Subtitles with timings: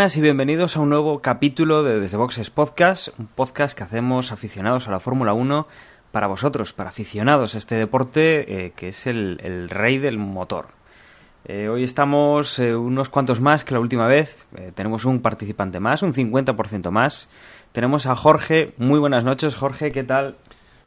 [0.00, 4.32] buenas y bienvenidos a un nuevo capítulo de Desde Boxes Podcast, un podcast que hacemos
[4.32, 5.68] aficionados a la Fórmula 1
[6.10, 10.68] para vosotros, para aficionados a este deporte eh, que es el, rey del motor.
[11.44, 16.02] Eh, hoy estamos eh, unos cuantos más que la última vez, tenemos un participante más,
[16.02, 17.28] un 50% más.
[17.72, 20.38] Tenemos a Jorge, muy buenas noches Jorge, ¿qué tal?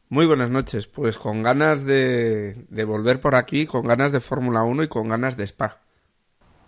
[0.10, 4.64] Muy buenas noches, pues con ganas de, de volver por aquí, con ganas de Fórmula
[4.64, 5.83] 1 y con ganas de Spa.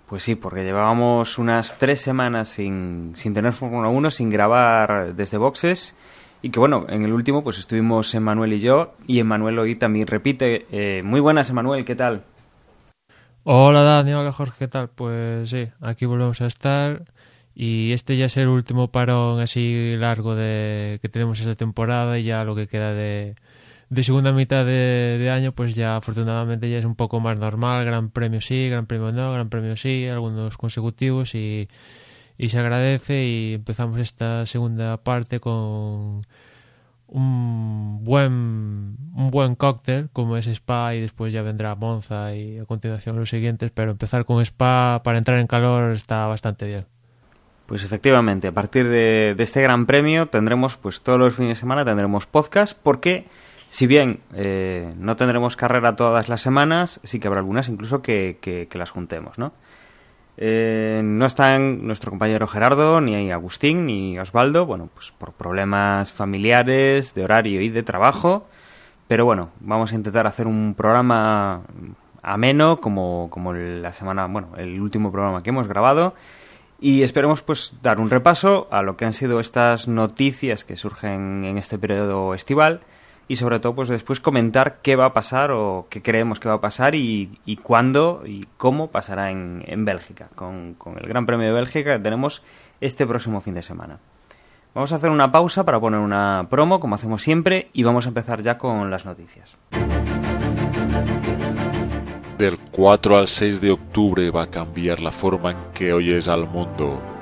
[0.07, 5.37] Pues sí, porque llevábamos unas tres semanas sin, sin tener Fórmula 1, sin grabar desde
[5.37, 5.97] boxes.
[6.43, 8.93] Y que bueno, en el último pues estuvimos Emanuel y yo.
[9.07, 10.67] Y Emanuel hoy también repite.
[10.71, 12.23] Eh, muy buenas, Emanuel, ¿qué tal?
[13.43, 14.89] Hola Dani, hola Jorge, ¿qué tal?
[14.89, 17.05] Pues sí, aquí volvemos a estar
[17.53, 22.23] y este ya es el último parón así largo de que tenemos esta temporada y
[22.23, 23.35] ya lo que queda de,
[23.89, 28.09] de segunda mitad de, año pues ya afortunadamente ya es un poco más normal, gran
[28.09, 31.67] premio sí, gran premio no, gran premio sí, algunos consecutivos y,
[32.37, 36.21] y se agradece y empezamos esta segunda parte con
[37.07, 42.65] un buen un buen cóctel como es Spa y después ya vendrá Monza y a
[42.65, 46.85] continuación los siguientes pero empezar con Spa para entrar en calor está bastante bien.
[47.67, 51.55] Pues efectivamente, a partir de, de este gran premio tendremos, pues todos los fines de
[51.55, 53.25] semana tendremos podcast, porque
[53.75, 58.69] si bien eh, no tendremos carrera todas las semanas, sí que habrá algunas incluso que,
[58.71, 59.51] las juntemos, ¿no?
[60.37, 67.15] Eh, no están nuestro compañero Gerardo, ni Agustín, ni Osvaldo, bueno, pues por problemas familiares,
[67.15, 68.47] de horario y de trabajo.
[69.09, 71.63] Pero bueno, vamos a intentar hacer un programa
[72.21, 76.15] ameno, como, como la semana, bueno, el último programa que hemos grabado.
[76.79, 81.43] Y esperemos pues dar un repaso a lo que han sido estas noticias que surgen
[81.43, 82.79] en este periodo estival
[83.27, 86.55] y sobre todo pues después comentar qué va a pasar o qué creemos que va
[86.55, 91.25] a pasar y, y cuándo y cómo pasará en, en Bélgica con, con, el Gran
[91.25, 92.43] Premio de Bélgica que tenemos
[92.81, 93.99] este próximo fin de semana.
[94.73, 98.09] Vamos a hacer una pausa para poner una promo como hacemos siempre y vamos a
[98.09, 99.57] empezar ya con las noticias.
[102.37, 106.47] Del 4 al 6 de octubre va a cambiar la forma en que oyes al
[106.49, 107.14] mundo.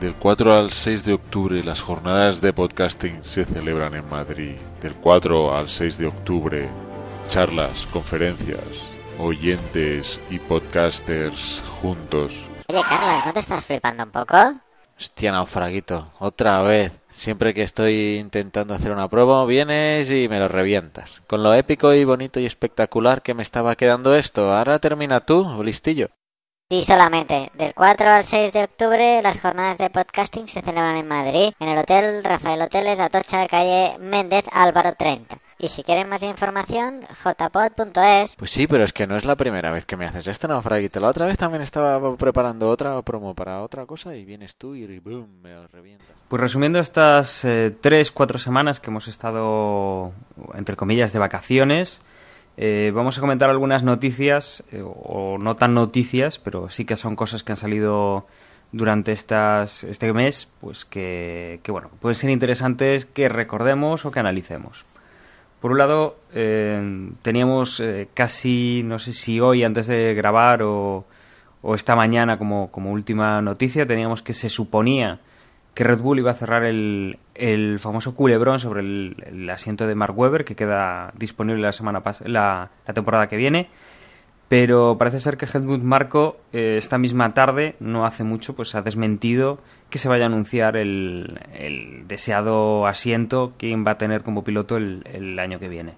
[0.00, 4.56] Del 4 al 6 de octubre las jornadas de podcasting se celebran en Madrid.
[4.80, 6.68] Del 4 al 6 de octubre
[7.28, 8.64] charlas, conferencias,
[9.18, 12.32] oyentes y podcasters juntos.
[12.68, 14.36] Oye, Carlos, ¿no te estás flipando un poco?
[14.98, 16.98] Hostia, naufraguito, otra vez.
[17.10, 21.20] Siempre que estoy intentando hacer una prueba, vienes y me lo revientas.
[21.26, 25.62] Con lo épico y bonito y espectacular que me estaba quedando esto, ahora termina tú,
[25.62, 26.08] listillo.
[26.70, 27.50] Sí, solamente.
[27.54, 31.68] Del 4 al 6 de octubre las jornadas de podcasting se celebran en Madrid, en
[31.68, 35.36] el Hotel Rafael Hoteles, Atocha, calle Méndez, Álvaro 30.
[35.58, 38.36] Y si quieren más información, jpod.es.
[38.36, 41.00] Pues sí, pero es que no es la primera vez que me haces esto, naufraguito.
[41.00, 45.00] La otra vez también estaba preparando otra promo para otra cosa y vienes tú y
[45.00, 46.06] boom, me lo revientas.
[46.28, 50.12] Pues resumiendo estas eh, tres, cuatro semanas que hemos estado,
[50.54, 52.02] entre comillas, de vacaciones,
[52.56, 57.16] eh, vamos a comentar algunas noticias, eh, o no tan noticias, pero sí que son
[57.16, 58.26] cosas que han salido
[58.72, 64.84] durante estas, este mes, pues que, bueno, pueden ser interesantes que recordemos o que analicemos.
[65.60, 71.04] Por un lado, eh, teníamos eh, casi, no sé si hoy antes de grabar o,
[71.62, 75.20] o esta mañana como, última noticia, teníamos que se suponía
[75.74, 80.18] que Red Bull iba a cerrar el, el famoso culebrón sobre el, asiento de Mark
[80.18, 83.68] Webber que queda disponible la semana la, la temporada que viene.
[84.48, 88.82] Pero parece ser que Helmut Marco eh, esta misma tarde, no hace mucho, pues ha
[88.82, 94.42] desmentido que se vaya a anunciar el, el deseado asiento quién va a tener como
[94.42, 95.94] piloto el, el año que viene.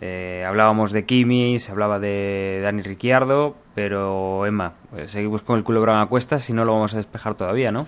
[0.00, 5.64] Eh, hablábamos de Kimi, se hablaba de Dani Ricciardo, pero Emma, pues seguimos con el
[5.64, 7.86] culebrón a cuestas si no lo vamos a despejar todavía, ¿no?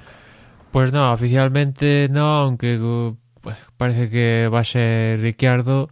[0.70, 2.78] Pues no, oficialmente no, aunque
[3.40, 5.88] pues, parece que va a ser Ricciardo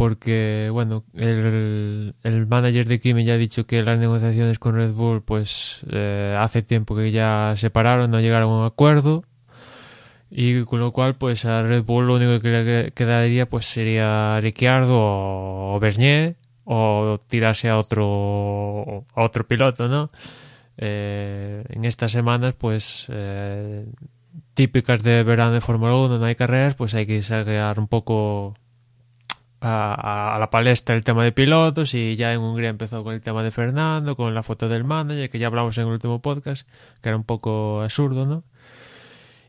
[0.00, 4.92] porque bueno el, el, manager de Kimi ya ha dicho que las negociaciones con Red
[4.92, 9.24] Bull pues eh, hace tiempo que ya se pararon no llegaron a un acuerdo
[10.30, 14.40] y con lo cual pues a Red Bull lo único que le quedaría pues sería
[14.40, 20.10] Ricciardo o, o Bernier o tirarse a otro a otro piloto no
[20.82, 23.86] eh, en estas semanas pues eh,
[24.54, 28.54] típicas de verano de Fórmula 1 no hay carreras pues hay que sacar un poco
[29.60, 33.42] a, la palestra el tema de pilotos y ya en Hungría empezó con el tema
[33.42, 36.66] de Fernando, con la foto del manager, que ya hablamos en el último podcast,
[37.02, 38.44] que era un poco absurdo, ¿no?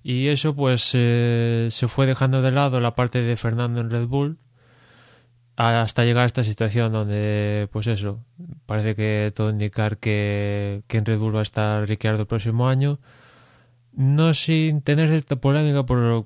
[0.04, 4.08] Y eso pues eh, se fue dejando de lado la parte de Fernando en Red
[4.08, 4.38] Bull
[5.62, 8.20] hasta llegar a esta situación donde, pues eso,
[8.66, 12.68] parece que todo indicar que, que en Red Bull va a estar Ricciardo el próximo
[12.68, 13.00] año.
[13.94, 16.26] No sin tener cierta polémica por,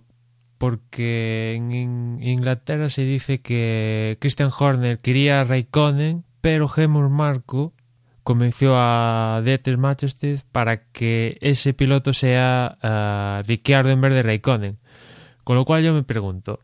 [0.58, 7.74] porque en Inglaterra se dice que Christian Horner quería a Raikkonen, pero Helmut Marko
[8.24, 14.78] convenció a Dieter Manchester para que ese piloto sea uh, Ricciardo en vez de Raikkonen.
[15.44, 16.60] Con lo cual yo me pregunto,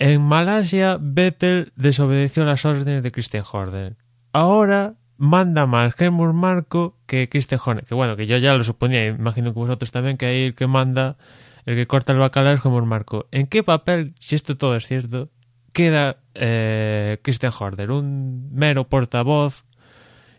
[0.00, 3.96] en Malasia Vettel desobedeció las órdenes de Christian Horner.
[4.32, 7.84] Ahora manda más Helmut Marko que Christian Horner.
[7.84, 10.66] Que bueno, que yo ya lo suponía, imagino que vosotros también, que ahí el que
[10.66, 11.18] manda,
[11.66, 13.28] el que corta el bacalao es Helmut Marko.
[13.30, 15.28] ¿En qué papel, si esto todo es cierto,
[15.74, 17.90] queda eh, Christian Horner?
[17.90, 19.66] Un mero portavoz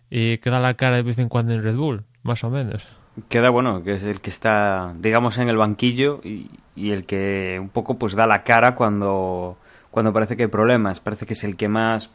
[0.10, 2.88] y que da la cara de vez en cuando en Red Bull, más o menos.
[3.28, 7.60] Queda bueno, que es el que está, digamos, en el banquillo y, y el que
[7.60, 9.58] un poco pues da la cara cuando,
[9.92, 11.00] cuando parece que hay problemas.
[11.00, 12.10] Parece que es el que más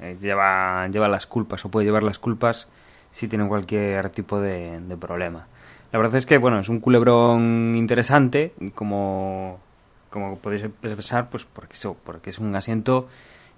[0.00, 2.68] eh, lleva, lleva las culpas o puede llevar las culpas
[3.10, 5.46] si tiene cualquier tipo de, problema.
[5.92, 9.60] La verdad es que, bueno, es un culebrón interesante, como,
[10.08, 13.08] como podéis pensar, pues porque, eso, porque es un asiento,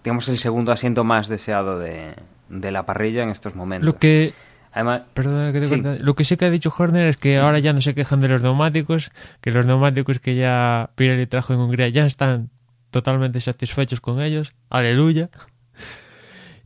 [0.03, 2.15] digamos, el segundo asiento más deseado de,
[2.49, 3.87] de la parrilla en estos momentos.
[3.87, 4.35] Lo que
[4.75, 5.81] Además, Perdona que te Sí.
[5.81, 6.05] corte.
[6.05, 8.29] Lo que sí que ha dicho Horner es que ahora ya no se quejan de
[8.29, 12.51] los neumáticos, que los neumáticos que ya Pirelli trajo en Hungría ya están
[12.91, 14.53] totalmente satisfechos con ellos.
[14.71, 15.31] Aleluya.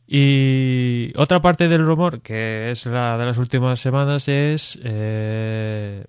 [0.07, 6.05] Y otra parte del rumor, que es la de las últimas semanas, es eh,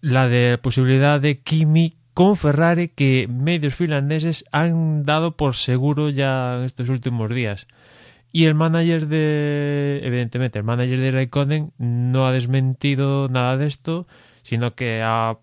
[0.00, 6.56] la de posibilidad de Kimi con Ferrari que medios finlandeses han dado por seguro ya
[6.56, 7.66] en estos últimos días.
[8.36, 10.00] Y el manager de.
[10.02, 14.08] Evidentemente, el manager de Raikkonen no ha desmentido nada de esto,
[14.42, 15.38] sino que ha,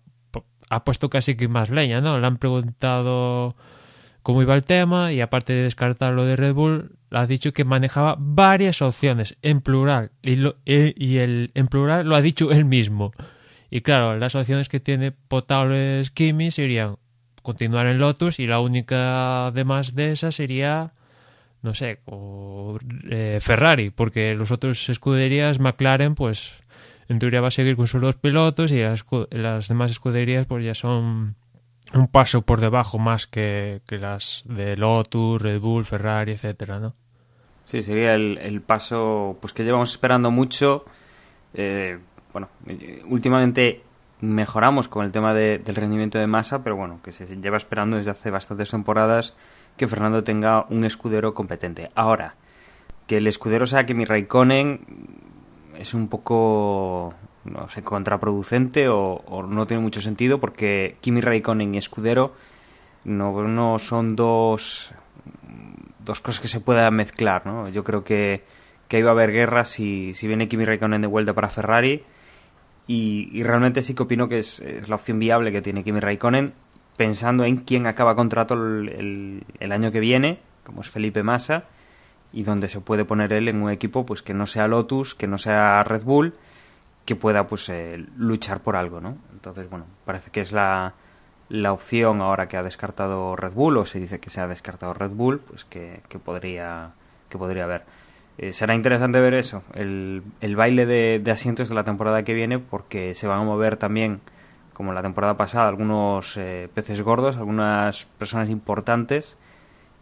[0.68, 2.18] ha puesto casi que más leña, ¿no?
[2.18, 3.56] Le han preguntado
[4.22, 7.64] cómo iba el tema y aparte de descartar lo de Red Bull, ha dicho que
[7.64, 12.50] manejaba varias opciones en plural y, lo, eh, y el, en plural lo ha dicho
[12.50, 13.12] él mismo.
[13.70, 16.96] Y claro, las opciones que tiene potables Kimi serían
[17.40, 20.92] continuar en Lotus y la única además de esas sería
[21.62, 22.76] no sé, o
[23.10, 26.62] eh, Ferrari, porque los otros escuderías, McLaren, pues
[27.08, 30.64] en teoría va a seguir con sus dos pilotos y las, las demás escuderías pues
[30.64, 31.36] ya son
[31.94, 36.94] un paso por debajo más que, que, las de Lotus, Red Bull, Ferrari, etcétera, ¿no?
[37.64, 40.84] Sí, sería el, el paso pues que llevamos esperando mucho.
[41.54, 41.98] Eh,
[42.32, 42.48] bueno,
[43.08, 43.82] últimamente
[44.20, 47.98] mejoramos con el tema de, del rendimiento de masa, pero bueno, que se lleva esperando
[47.98, 49.34] desde hace bastantes temporadas
[49.82, 51.90] que Fernando tenga un escudero competente.
[51.96, 52.36] Ahora,
[53.08, 54.78] que el escudero sea Kimi Raikkonen
[55.76, 61.78] es un poco, no sé, contraproducente o, no tiene mucho sentido porque Kimi Raikkonen y
[61.78, 62.32] escudero
[63.02, 64.92] no, no son dos,
[65.98, 67.68] dos cosas que se puedan mezclar, ¿no?
[67.68, 68.44] Yo creo que,
[68.86, 72.04] que va a haber guerra si, si viene Kimi Raikkonen de vuelta para Ferrari
[72.86, 75.98] y, y realmente sí que opino que es, es la opción viable que tiene Kimi
[75.98, 76.52] Raikkonen
[76.96, 81.64] pensando en quién acaba contrato el, el, año que viene, como es Felipe Massa,
[82.32, 85.26] y donde se puede poner él en un equipo pues que no sea Lotus, que
[85.26, 86.34] no sea Red Bull,
[87.04, 89.16] que pueda pues eh, luchar por algo, ¿no?
[89.32, 90.94] Entonces, bueno, parece que es la,
[91.48, 94.94] la opción ahora que ha descartado Red Bull, o se dice que se ha descartado
[94.94, 96.92] Red Bull, pues que, que podría
[97.28, 97.82] que podría haber.
[98.38, 102.34] Eh, será interesante ver eso, el, el baile de, de asientos de la temporada que
[102.34, 104.20] viene, porque se van a mover también
[104.72, 109.38] como la temporada pasada, algunos eh, peces gordos, algunas personas importantes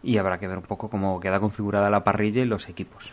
[0.02, 3.12] y habrá que ver un poco cómo queda configurada la parrilla y los equipos.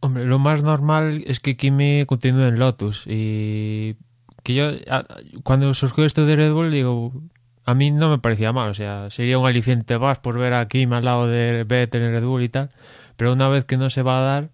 [0.00, 3.96] Hombre, lo más normal es que Kimi continúe en Lotus y
[4.42, 4.70] que yo
[5.42, 7.12] cuando surgió esto de Red Bull digo,
[7.64, 10.68] a mí no me parecía mal, o sea, sería un aliciente más por ver a
[10.68, 12.70] Kimi al lado de Vettel en Red Bull y tal,
[13.16, 14.50] pero una vez que no se va a dar,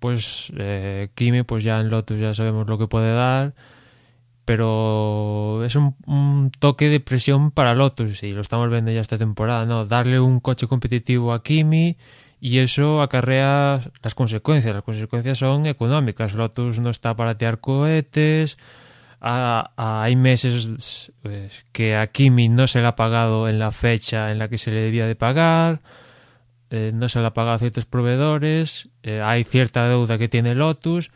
[0.00, 3.54] pues eh, Kimi pues ya en Lotus ya sabemos lo que puede dar
[4.44, 5.01] pero
[5.64, 9.84] es un, toque de presión para Lotus y lo estamos viendo ya esta temporada, ¿no?
[9.86, 11.96] Darle un coche competitivo a Kimi
[12.40, 14.74] y eso acarrea las consecuencias.
[14.74, 16.34] Las consecuencias son económicas.
[16.34, 18.58] Lotus no está para tirar cohetes.
[19.20, 24.38] Hay meses pues, que a Kimi no se le ha pagado en la fecha en
[24.38, 25.80] la que se le debía de pagar.
[26.70, 28.88] Eh, no se le ha pagado a ciertos proveedores.
[29.02, 31.10] Eh, hay cierta deuda que tiene Lotus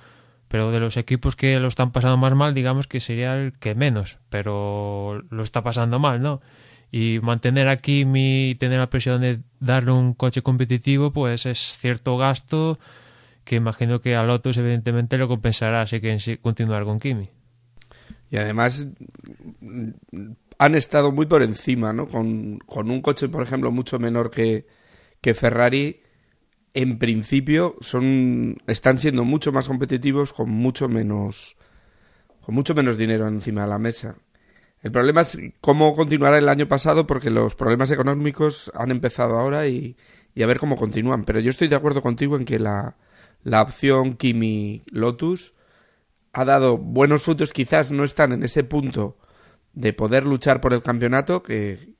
[0.48, 3.74] pero de los equipos que lo están pasando más mal, digamos que sería el que
[3.74, 6.40] menos, pero lo está pasando mal, ¿no?
[6.90, 11.58] y mantener a Kimi y tener la presión de darle un coche competitivo, pues es
[11.58, 12.78] cierto gasto
[13.44, 17.30] que imagino que a Lotus evidentemente lo compensará si quieren continuar con Kimi.
[18.30, 18.88] Y además
[20.58, 22.08] han estado muy por encima, ¿no?
[22.08, 24.66] Con, un coche, por ejemplo, mucho menor que,
[25.20, 26.00] que Ferrari,
[26.76, 31.56] en principio son están siendo mucho más competitivos con mucho menos
[32.42, 34.16] con mucho menos dinero encima de la mesa.
[34.82, 39.66] El problema es cómo continuará el año pasado porque los problemas económicos han empezado ahora
[39.66, 39.96] y,
[40.34, 41.24] y a ver cómo continúan.
[41.24, 42.96] Pero yo estoy de acuerdo contigo en que la,
[43.42, 45.54] la opción Kimi Lotus
[46.32, 49.16] ha dado buenos frutos, quizás no están en ese punto
[49.72, 51.94] de poder luchar por el campeonato, que,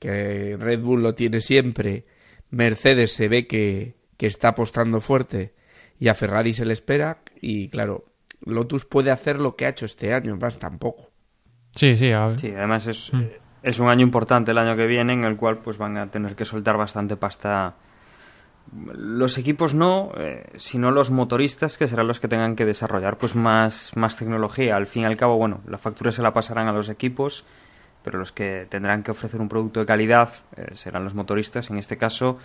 [0.00, 2.06] Red Bull lo tiene siempre,
[2.50, 5.54] Mercedes se ve que, está apostando fuerte
[5.98, 8.06] y a Ferrari se le espera y claro,
[8.44, 11.10] Lotus puede hacer lo que ha hecho este año, más tampoco.
[11.72, 13.22] Sí, sí, sí además es, mm.
[13.62, 16.34] es un año importante el año que viene en el cual pues van a tener
[16.34, 17.76] que soltar bastante pasta
[18.72, 23.34] los equipos no, eh, sino los motoristas que serán los que tengan que desarrollar pues
[23.34, 24.76] más, más tecnología.
[24.76, 27.44] Al fin y al cabo, bueno, la factura se la pasarán a los equipos,
[28.04, 31.70] pero los que tendrán que ofrecer un producto de calidad eh, serán los motoristas.
[31.70, 32.38] En este caso,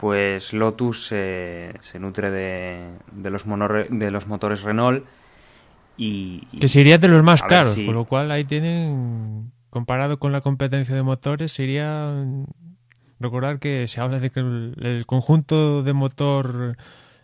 [0.00, 5.04] pues Lotus se nutre de, de, los de los motores Renault
[5.98, 10.40] y, que sería de los más caros, con lo cual ahí tienen comparado con la
[10.40, 12.24] competencia de motores sería
[13.18, 16.78] recordar que se habla de que el, conjunto de motor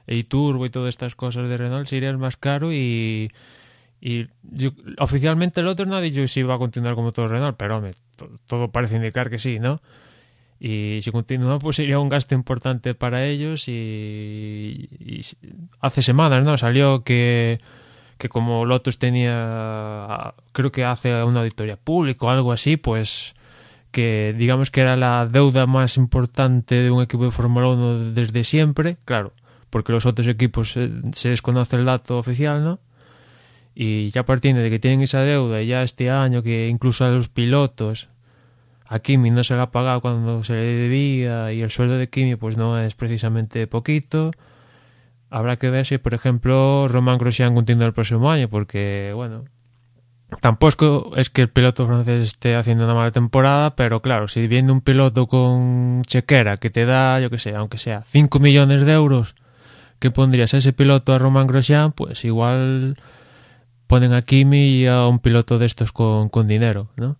[0.06, 3.32] y turbo y todas estas cosas de Renault sería el más caro y,
[4.02, 4.26] y
[4.98, 7.94] oficialmente el otro no ha dicho si va a continuar con motor Renault, pero hombre,
[8.44, 9.80] todo parece indicar que sí, ¿no?
[10.58, 14.88] Y si continúa, pues sería un gasto importante para ellos y,
[15.80, 16.56] hace semanas, ¿no?
[16.56, 17.58] Salió que,
[18.16, 23.34] que como Lotus tenía, creo que hace una auditoría pública o algo así, pues
[23.96, 28.44] que digamos que era la deuda más importante de un equipo de Fórmula 1 desde
[28.44, 29.32] siempre, claro,
[29.70, 32.78] porque los otros equipos eh, se, desconoce el dato oficial, ¿no?
[33.74, 37.28] Y ya partiendo de que tienen esa deuda, ya este año que incluso a los
[37.28, 38.10] pilotos,
[38.88, 42.08] a Kimi no se le ha pagado cuando se le debía y el sueldo de
[42.08, 44.30] Kimi pues no es precisamente poquito,
[45.30, 49.44] habrá que ver si, por ejemplo, Roman Grosjean continúa el próximo año, porque, bueno,
[50.40, 54.72] Tampoco es que el piloto francés esté haciendo una mala temporada, pero claro, si viene
[54.72, 58.92] un piloto con chequera que te da, yo que sé, aunque sea 5 millones de
[58.92, 59.36] euros,
[60.00, 62.96] que pondrías ese piloto a Romain Grosjean, pues igual
[63.86, 67.18] ponen a Kimi y a un piloto de estos con, con dinero, ¿no?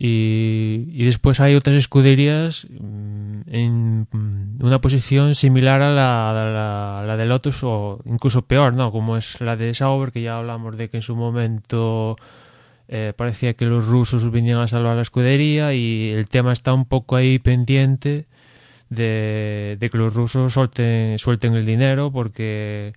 [0.00, 7.26] Y, después hay otras escuderías mm, en mm, una posición similar a la, la, de
[7.26, 8.92] Lotus o incluso peor, ¿no?
[8.92, 12.14] Como es la de Sauber, que ya hablamos de que en su momento
[12.86, 16.84] eh, parecía que los rusos venían a salvar la escudería y el tema está un
[16.84, 18.26] poco ahí pendiente
[18.90, 22.92] de, que los rusos suelten el dinero porque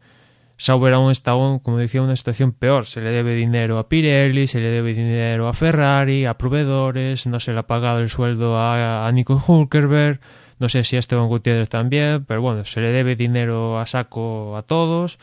[0.61, 2.85] Sauber aún está, como decía, en una situación peor.
[2.85, 7.39] Se le debe dinero a Pirelli, se le debe dinero a Ferrari, a proveedores, no
[7.39, 10.19] se le ha pagado el sueldo a, Nico Hulkerberg,
[10.59, 14.55] no sé si a Esteban Gutiérrez también, pero bueno, se le debe dinero a saco
[14.55, 15.17] a todos.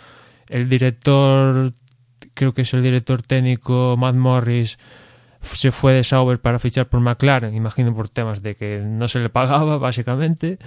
[0.49, 1.73] El director,
[2.35, 4.77] creo que es el director técnico, Matt Morris,
[5.41, 9.21] se fue de Sauber para fichar por McLaren, imagino por temas de que no se
[9.21, 10.59] le pagaba, básicamente.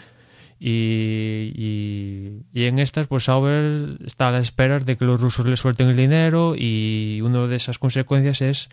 [0.64, 5.58] Y, y, en estas, pues Sauber está a las esperas de que los rusos le
[5.58, 8.70] suelten el dinero y una de esas consecuencias es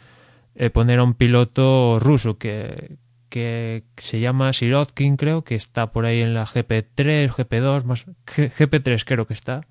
[0.55, 2.99] eh, poner a un piloto ruso que,
[3.31, 9.05] que se llama Sirotkin, creo, que está por ahí en la GP3, GP2, más, GP3
[9.07, 9.63] creo que está,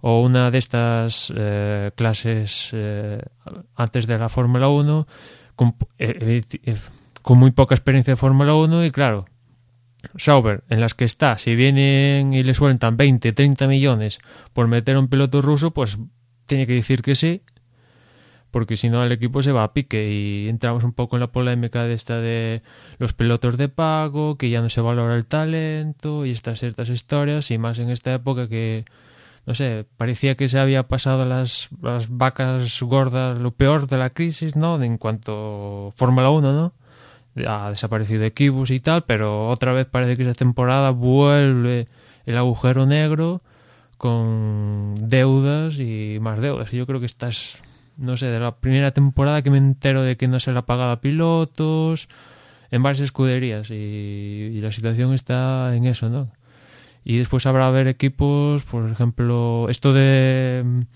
[0.00, 3.20] o una de estas eh, clases eh,
[3.74, 5.06] antes de la Fórmula 1,
[5.56, 5.76] con,
[7.20, 9.26] con muy poca experiencia de Fórmula 1 y claro,
[10.16, 14.18] Sauber, en las que está, si vienen y le sueltan 20, 30 millones
[14.52, 15.98] por meter a un piloto ruso, pues
[16.46, 17.42] tiene que decir que sí,
[18.54, 21.32] porque si no el equipo se va a pique y entramos un poco en la
[21.32, 22.62] polémica de esta de
[22.98, 27.50] los pilotos de pago, que ya no se valora el talento y estas ciertas historias,
[27.50, 28.84] y más en esta época que,
[29.44, 34.10] no sé, parecía que se había pasado las, las vacas gordas, lo peor de la
[34.10, 34.80] crisis, ¿no?
[34.80, 36.74] En cuanto Fórmula 1, ¿no?
[37.46, 41.88] Ha desaparecido Equibus y tal, pero otra vez parece que esa temporada vuelve
[42.26, 43.42] el agujero negro
[43.96, 46.72] con deudas y más deudas.
[46.72, 47.62] Y yo creo que esta es,
[47.96, 50.62] no sé, de la primera temporada que me entero de que no se le ha
[50.62, 52.08] pagado a pilotos
[52.70, 56.30] en varias escuderías y, la situación está en eso, ¿no?
[57.04, 60.86] Y después habrá haber equipos, por ejemplo, esto de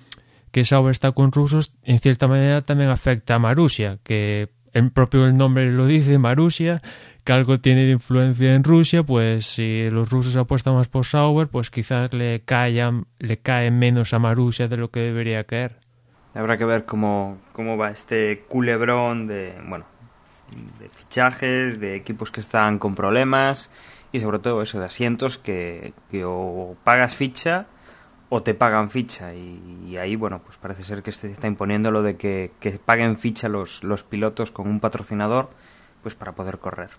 [0.51, 5.27] que Sauber está con rusos, en cierta manera también afecta a Marusia, que el propio
[5.27, 6.81] el nombre lo dice, Marusia,
[7.25, 11.49] que algo tiene de influencia en Rusia, pues si los rusos apuestan más por Sauber,
[11.49, 15.81] pues quizás le, caigan, le cae menos a Marusia de lo que debería caer.
[16.35, 19.85] Habrá que ver cómo, cómo va este culebrón de, bueno,
[20.79, 23.71] de fichajes, de equipos que están con problemas
[24.13, 27.67] y sobre todo eso de asientos que, que o pagas ficha
[28.29, 29.35] o te pagan ficha.
[29.35, 33.19] Y, ahí bueno pues parece ser que se está imponiendo lo de que, que, paguen
[33.19, 35.49] ficha los, los pilotos con un patrocinador
[36.03, 36.91] pues para poder correr.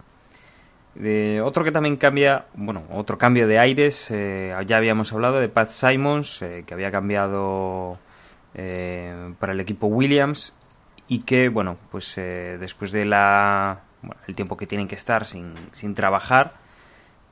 [0.96, 5.48] De, otro que también cambia bueno otro cambio de aires eh, ya habíamos hablado de
[5.48, 8.00] Pat Simons eh, que había cambiado
[8.56, 10.52] eh, para el equipo Williams
[11.08, 13.82] y que bueno pues después de la
[14.28, 16.54] el tiempo que tienen que estar sin, sin trabajar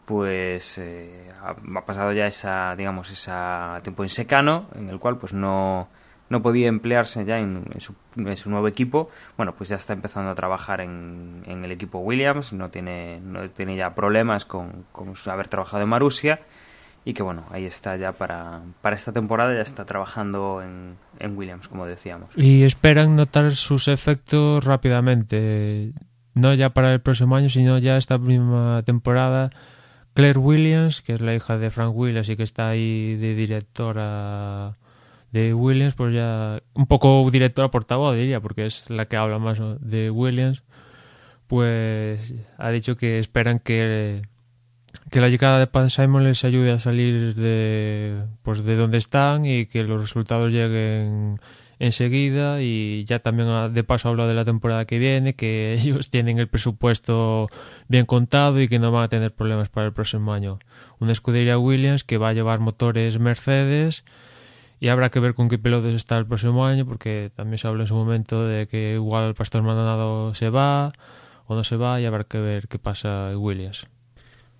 [0.07, 5.33] pues eh, ha, pasado ya esa digamos esa tiempo en secano en el cual pues
[5.33, 5.89] no,
[6.29, 9.09] no podía emplearse ya en, su, en, su, nuevo equipo.
[9.35, 13.49] Bueno pues ya está empezando a trabajar en, en, el equipo Williams no tiene no
[13.49, 16.39] tiene ya problemas con, con haber trabajado en Marusia
[17.03, 21.37] y que bueno ahí está ya para, para esta temporada ya está trabajando en, en
[21.37, 22.31] Williams como decíamos.
[22.37, 25.91] Y esperan notar sus efectos rápidamente
[26.33, 29.49] no ya para el próximo año sino ya esta misma temporada
[30.17, 34.75] Claire Williams, que es la hija de Frank Williams y que está ahí de directora
[35.31, 39.59] de Williams, pues ya un poco directora portavoz diría, porque es la que habla más
[39.79, 40.63] de Williams,
[41.45, 44.23] pues ha dicho que esperan que,
[45.11, 49.45] que la llegada de Pan Simon les ayude a salir de, pues de donde están
[49.45, 51.39] y que los resultados lleguen
[51.79, 56.39] enseguida y ya también de paso hablo de la temporada que viene, que ellos tienen
[56.39, 57.49] el presupuesto
[57.87, 60.59] bien contado y que no van a tener problemas para el próximo año.
[60.99, 64.03] Una escudería Williams que va a llevar motores Mercedes
[64.79, 67.83] y habrá que ver con qué pilotos está el próximo año porque también se habla
[67.83, 70.93] en su momento de que igual el Pastor Maldonado se va
[71.47, 73.87] o no se va y habrá que ver qué pasa en Williams.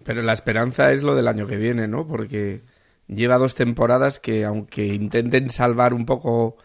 [0.04, 2.08] Pero la esperanza es lo del año que viene, ¿no?
[2.08, 2.62] Porque
[3.08, 6.58] lleva dos temporadas que aunque intenten salvar un poco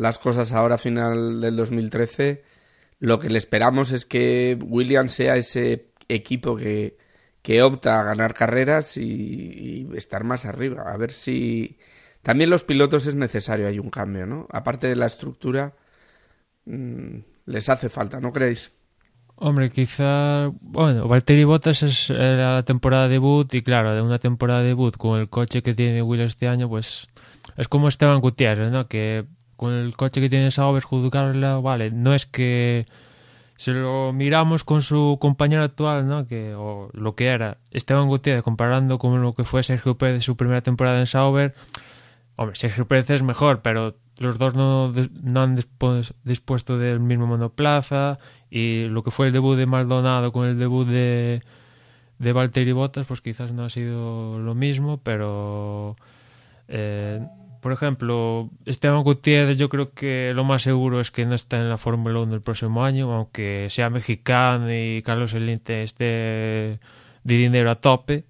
[0.00, 2.42] las cosas ahora final del 2013,
[3.00, 6.96] lo que le esperamos es que Williams sea ese equipo que,
[7.42, 10.84] que opta a ganar carreras y, estar más arriba.
[10.90, 11.78] A ver si...
[12.22, 14.46] También los pilotos es necesario, hay un cambio, ¿no?
[14.50, 15.74] Aparte de la estructura,
[16.64, 18.72] mm, les hace falta, ¿no creéis?
[19.36, 24.96] Hombre, quizá, bueno, Valtteri Bottas es la temporada debut y claro, de una temporada debut
[24.96, 27.08] con el coche que tiene Williams este año, pues
[27.56, 28.86] es como Esteban Gutiérrez, ¿no?
[28.86, 29.26] Que
[29.60, 32.86] con el coche que tiene Sauber, juzgarla, vale, no es que
[33.56, 36.26] si lo miramos con su compañero actual, ¿no?
[36.26, 40.34] Que, o lo que era Esteban Gutiérrez, comparando con lo que fue Sergio Pérez su
[40.34, 41.54] primera temporada en Sauber,
[42.36, 45.56] hombre, Sergio Pérez es mejor, pero los dos no, no han
[46.24, 48.18] dispuesto del mismo monoplaza
[48.48, 51.42] y lo que fue el debut de Maldonado con el debut de,
[52.18, 55.96] de Valtteri Bottas, pues quizás no ha sido lo mismo, pero...
[56.66, 57.20] Eh,
[57.60, 61.68] por ejemplo, Esteban Gutiérrez yo creo que lo más seguro es que no está en
[61.68, 66.78] la Fórmula 1 el próximo año, aunque sea mexicano y Carlos Elinte esté de
[67.22, 68.24] dinero a tope,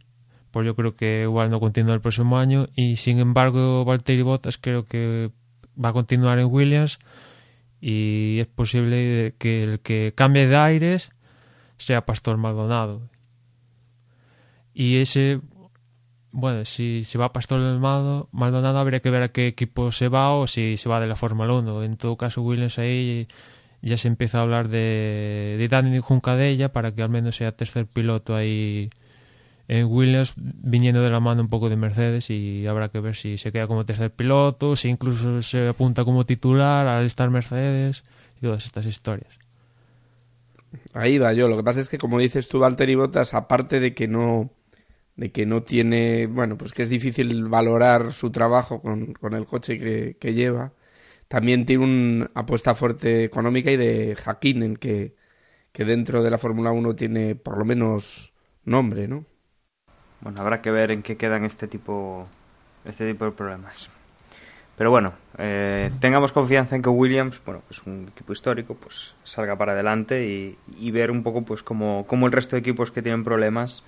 [0.50, 4.58] pues yo creo que igual no continúa el próximo año y sin embargo Valtteri Bottas
[4.58, 5.30] creo que
[5.82, 6.98] va a continuar en Williams
[7.80, 11.12] y es posible que el que cambie de aires
[11.78, 13.08] sea Pastor Maldonado.
[14.74, 15.40] Y ese
[16.32, 20.32] bueno, si se va Pastor Maldonado, Maldonado habría que ver a qué equipo se va
[20.34, 21.84] o si se va de la Fórmula 1.
[21.84, 23.28] En todo caso, Williams ahí
[23.82, 27.86] ya se empieza a hablar de, de Dani Juncadella para que al menos sea tercer
[27.86, 28.90] piloto ahí
[29.68, 33.38] en Williams, viniendo de la mano un poco de Mercedes y habrá que ver si
[33.38, 38.02] se queda como tercer piloto, si incluso se apunta como titular al estar Mercedes
[38.38, 39.32] y todas estas historias.
[40.92, 41.48] Ahí va yo.
[41.48, 44.50] Lo que pasa es que, como dices tú, Valtteri Bottas, aparte de que no
[45.20, 49.44] de que no tiene, bueno, pues que es difícil valorar su trabajo con, con el
[49.44, 50.72] coche que, lleva.
[51.28, 55.14] También tiene una apuesta fuerte económica y de en que,
[55.72, 58.33] que dentro de la Fórmula 1 tiene por lo menos
[58.64, 59.26] nombre, ¿no?
[60.22, 62.26] Bueno, habrá que ver en qué quedan este tipo,
[62.87, 63.90] este tipo de problemas.
[64.78, 69.54] Pero bueno, eh, tengamos confianza en que Williams, bueno, es un equipo histórico, pues salga
[69.59, 73.02] para adelante y, y ver un poco pues como, como el resto de equipos que
[73.02, 73.85] tienen problemas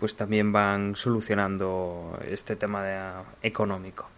[0.00, 2.98] pues también van solucionando este tema de,
[3.42, 4.08] económico.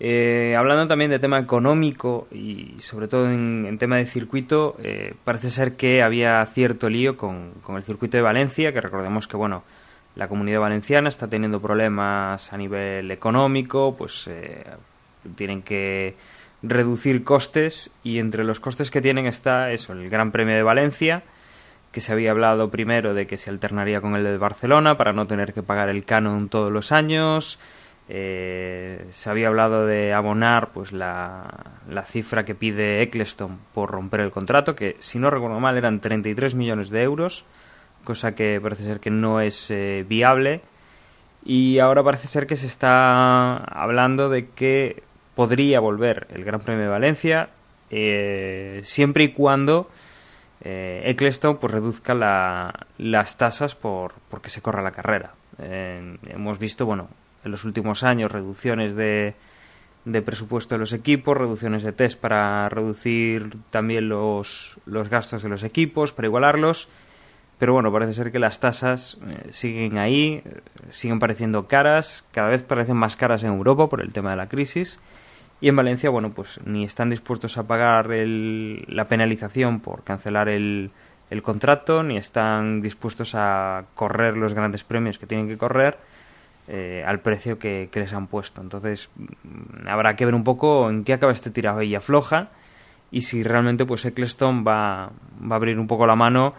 [0.00, 5.50] Eh, hablando también de tema económico y sobre todo en, tema de circuito, eh, parece
[5.50, 9.62] ser que había cierto lío con, el circuito de Valencia, que recordemos que bueno,
[10.16, 14.64] la comunidad valenciana está teniendo problemas a nivel económico, pues eh,
[15.36, 16.16] tienen que
[16.62, 21.22] reducir costes y entre los costes que tienen está eso, el Gran Premio de Valencia,
[21.94, 25.26] que se había hablado primero de que se alternaría con el de Barcelona para no
[25.26, 27.60] tener que pagar el canon todos los años.
[28.08, 31.46] Eh, se había hablado de abonar pues la,
[31.88, 36.00] la, cifra que pide Eccleston por romper el contrato, que si no recuerdo mal eran
[36.00, 37.44] 33 millones de euros,
[38.02, 40.62] cosa que parece ser que no es eh, viable.
[41.44, 45.04] Y ahora parece ser que se está hablando de que
[45.36, 47.50] podría volver el Gran Premio de Valencia
[47.90, 49.88] eh, siempre y cuando
[50.64, 55.34] eh, Eccleston pues reduzca la, las tasas por porque se corra la carrera.
[55.56, 57.08] Hemos visto, bueno,
[57.44, 59.34] en los últimos años reducciones de,
[60.24, 65.62] presupuesto de los equipos, reducciones de test para reducir también los, los gastos de los
[65.62, 66.88] equipos, para igualarlos.
[67.58, 72.48] Pero bueno, parece ser que las tasas eh, siguen ahí, eh, siguen pareciendo caras, cada
[72.48, 75.00] vez parecen más caras en Europa por el tema de la crisis.
[75.60, 80.48] Y en Valencia, bueno, pues ni están dispuestos a pagar el, la penalización por cancelar
[80.48, 80.90] el,
[81.30, 85.96] el contrato, ni están dispuestos a correr los grandes premios que tienen que correr
[86.68, 88.60] eh, al precio que, que, les han puesto.
[88.60, 92.50] Entonces, mm, habrá que ver un poco en qué acaba este tirado y afloja
[93.10, 96.54] y si realmente pues Eccleston va, va a abrir un poco la mano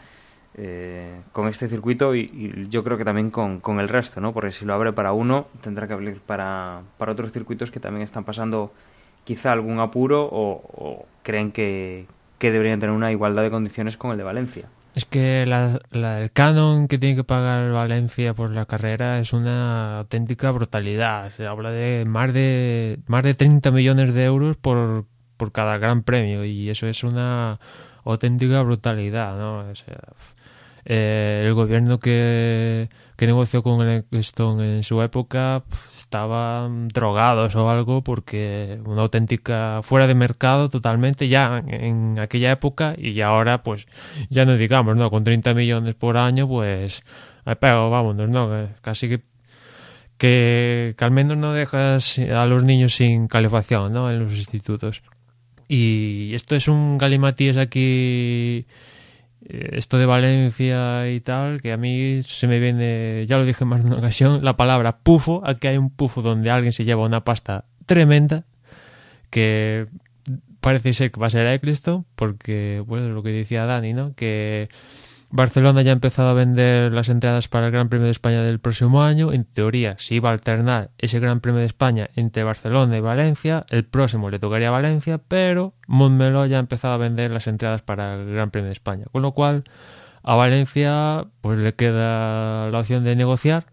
[0.57, 4.33] eh, con este circuito y, y, yo creo que también con, con, el resto, ¿no?
[4.33, 8.03] Porque si lo abre para uno, tendrá que abrir para, para otros circuitos que también
[8.03, 8.71] están pasando
[9.25, 12.05] quizá algún apuro o, creen que,
[12.39, 14.69] que deberían tener una igualdad de condiciones con el de Valencia.
[14.93, 19.33] Es que la, la, el canon que tiene que pagar Valencia por la carrera es
[19.33, 21.31] una auténtica brutalidad.
[21.31, 25.03] Se habla de más de más de 30 millones de euros por,
[25.35, 27.59] por cada gran premio y eso es una
[28.05, 29.65] auténtica brutalidad, ¿no?
[30.85, 35.63] Eh, el gobierno que, que negoció con el Stone en su época
[35.97, 42.93] estaban drogados o algo porque una auténtica fuera de mercado totalmente ya en, aquella época
[42.97, 43.87] y ahora pues
[44.29, 45.09] ya no digamos, ¿no?
[45.09, 47.03] Con 30 millones por año pues
[47.59, 48.69] pero vámonos, ¿no?
[48.81, 49.21] Casi que
[50.17, 54.09] que, que al menos no dejas a los niños sin calefacción, ¿no?
[54.09, 55.03] En los institutos.
[55.67, 58.65] Y esto es un galimatías aquí
[59.47, 63.81] esto de Valencia y tal, que a mí se me viene, ya lo dije más
[63.81, 67.23] de una ocasión, la palabra pufo, aquí hay un pufo donde alguien se lleva una
[67.23, 68.45] pasta tremenda,
[69.29, 69.87] que
[70.61, 74.15] parece ser que va a ser Eccleston, porque, pues, lo que decía Dani, ¿no?
[74.15, 74.69] Que
[75.35, 78.59] Barcelona ya ha empezado a vender las entradas para el Gran Premio de España del
[78.59, 79.33] próximo año.
[79.33, 83.65] En teoría, si iba a alternar ese Gran Premio de España entre Barcelona y Valencia,
[83.69, 87.81] el próximo le tocaría a Valencia, pero Montmeló ya ha empezado a vender las entradas
[87.81, 89.07] para el Gran Premio de España.
[89.11, 89.65] Con lo cual,
[90.23, 93.65] a Valencia pues le queda la opción de negociar.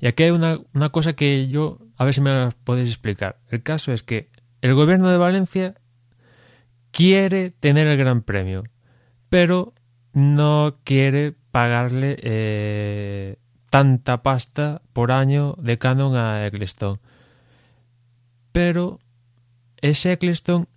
[0.00, 3.38] Y aquí hay una, una cosa que yo, a ver si me la podéis explicar.
[3.48, 4.28] El caso es que
[4.60, 5.76] el gobierno de Valencia
[6.90, 8.64] quiere tener el Gran Premio,
[9.30, 9.72] pero
[10.12, 13.36] no quiere pagarle eh,
[13.70, 16.98] tanta pasta por año de canon a Eccleston.
[18.52, 18.98] Pero
[19.80, 20.68] es Eccleston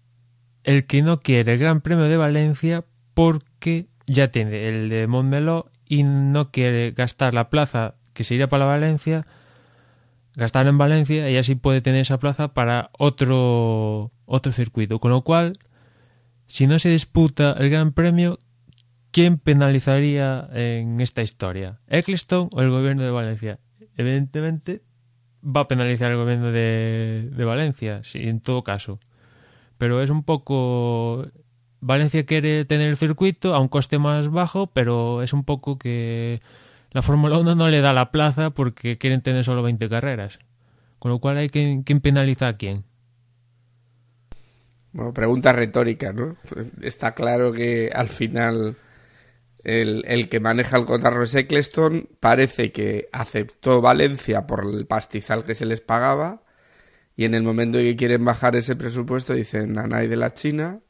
[0.64, 5.70] el que no quiere el Gran Premio de Valencia porque ya tiene el de Montmeló
[5.88, 9.26] y no quiere gastar la plaza que se iría para Valencia,
[10.36, 15.00] gastar en Valencia y así puede tener esa plaza para otro otro circuito.
[15.00, 15.58] Con lo cual,
[16.48, 18.40] si no se disputa el Gran Premio,
[19.14, 21.80] ¿quién penalizaría en esta historia?
[21.88, 23.60] ¿Eccleston o el gobierno de Valencia?
[23.96, 24.82] Evidentemente
[25.44, 29.00] va a penalizar el gobierno de, Valencia, sí, en todo caso.
[29.78, 31.28] Pero es un poco...
[31.80, 36.42] Valencia quiere tener el circuito a un coste más bajo, pero es un poco que
[36.92, 40.40] la Fórmula 1 no le da la plaza porque quieren tener solo 20 carreras.
[40.98, 41.82] Con lo cual hay que...
[41.86, 42.84] ¿Quién penaliza a quién?
[44.94, 46.38] Bueno, pregunta retórica, ¿no?
[46.82, 48.78] Está claro que al final
[49.64, 55.46] el, el, que maneja el cotarro es Eccleston, parece que aceptó Valencia por el pastizal
[55.46, 56.44] que se les pagaba.
[57.16, 60.82] Y en el momento en que quieren bajar ese presupuesto dicen nadie de la China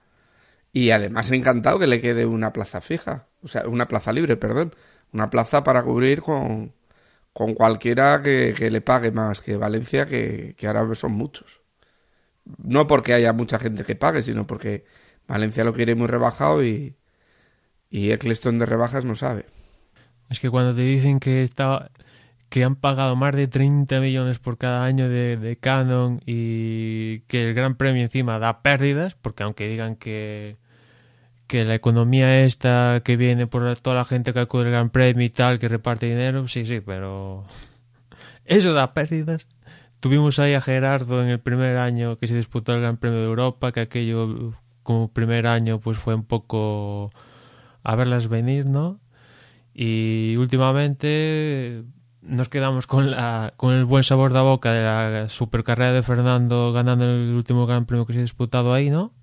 [0.73, 4.73] y además encantado que le quede una plaza fija, o sea, una plaza libre, perdón,
[5.13, 6.73] una plaza para cubrir con,
[7.33, 11.61] con cualquiera que, que le pague más que Valencia, que, que ahora son muchos.
[12.57, 14.85] No porque haya mucha gente que pague, sino porque
[15.27, 16.95] Valencia lo quiere muy rebajado y,
[17.93, 19.45] y Eccleston de rebajas no sabe.
[20.27, 21.91] Es que cuando te dicen que está,
[22.49, 27.47] que han pagado más de 30 millones por cada año de, de, Canon y que
[27.47, 30.57] el Gran Premio encima da pérdidas, porque aunque digan que,
[31.45, 35.23] que la economía esta que viene por toda la gente que acude al Gran Premio
[35.23, 37.45] y tal, que reparte dinero, sí, sí, pero
[38.45, 39.45] eso da pérdidas.
[39.99, 43.25] tuvimos ahí a Gerardo en el primer año que se disputó el Gran Premio de
[43.25, 47.11] Europa, que aquello como primer año pues fue un poco
[47.83, 48.99] a verlas venir, ¿no?
[49.73, 51.83] Y últimamente
[52.21, 56.71] nos quedamos con, la, con el buen sabor de boca de la supercarrera de Fernando
[56.71, 59.13] ganando el último Gran Premio que se ha disputado ahí, ¿no?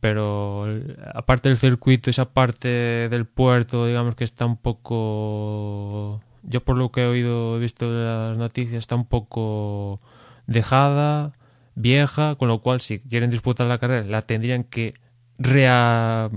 [0.00, 0.66] Pero
[1.14, 2.68] aparte del circuito, esa parte
[3.08, 6.20] del puerto, digamos que está un poco...
[6.42, 10.02] Yo por lo que he oído, he visto las noticias, está un poco
[10.46, 11.32] dejada,
[11.74, 14.92] vieja, con lo cual si quieren disputar la carrera la tendrían que
[15.38, 16.30] rea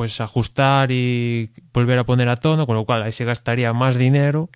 [0.00, 3.98] pues ajustar y volver a poner a tono, con lo cual ahí se gastaría más
[3.98, 4.48] dinero.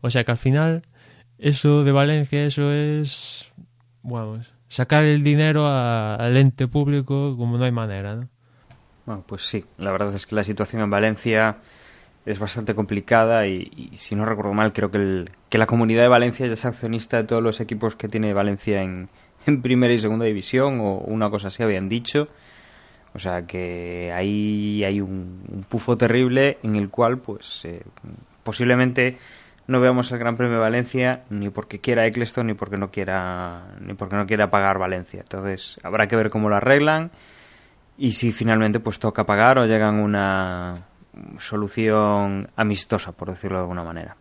[0.00, 0.82] O sea que al final
[1.38, 3.52] eso de Valencia, eso es,
[4.02, 8.28] bueno, sacar el dinero al ente público como no hay manera, ¿no?
[9.06, 11.58] Bueno, pues sí, la verdad es que la situación en Valencia
[12.26, 16.08] es bastante complicada y, si no recuerdo mal, creo que, el, que la comunidad de
[16.08, 19.10] Valencia ya es accionista de todos los equipos que tiene Valencia en,
[19.46, 22.26] en primera y segunda división o una cosa así habían dicho.
[23.14, 27.82] O sea que ahí hay un, pufo terrible en el cual, pues, eh,
[28.42, 29.18] posiblemente
[29.66, 33.62] no veamos el Gran Premio de Valencia ni porque quiera Eccleston ni porque no quiera
[33.80, 35.20] ni porque no quiera pagar Valencia.
[35.20, 37.10] Entonces habrá que ver cómo lo arreglan
[37.96, 40.86] y si finalmente pues toca pagar o llegan una
[41.38, 44.16] solución amistosa, por decirlo de alguna manera.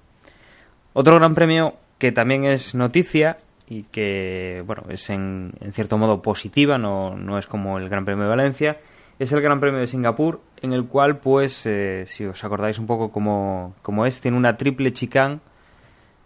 [0.94, 3.38] Otro Gran Premio que también es noticia
[3.72, 8.26] y que, bueno, es en, cierto modo positiva, no, no, es como el Gran Premio
[8.26, 8.80] de Valencia,
[9.18, 12.86] es el Gran Premio de Singapur, en el cual, pues, eh, si os acordáis un
[12.86, 15.40] poco como, como es, tiene una triple chicane,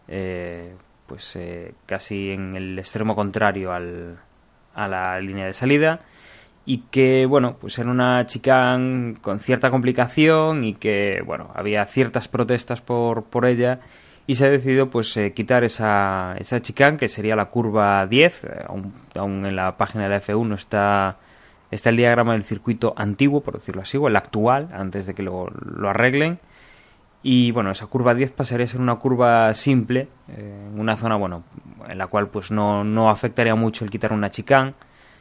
[0.08, 0.74] eh,
[1.06, 4.18] pues eh, casi en el extremo contrario al,
[4.74, 6.00] a la línea de salida,
[6.66, 12.28] y que, bueno, pues era una chicane con cierta complicación y que, bueno, había ciertas
[12.28, 13.82] protestas por, por ella,
[14.28, 18.44] y se ha decidido pues eh, quitar esa, esa chicane que sería la curva 10
[18.44, 18.66] eh,
[19.16, 21.18] aún, en la página de la F1 está
[21.72, 25.24] está el diagrama del circuito antiguo por decirlo así o el actual antes de que
[25.24, 26.40] lo, lo arreglen
[27.22, 31.44] y bueno esa curva 10 pasaría a ser una curva simple eh, una zona bueno
[31.88, 34.74] en la cual pues no, no afectaría mucho el quitar una chicane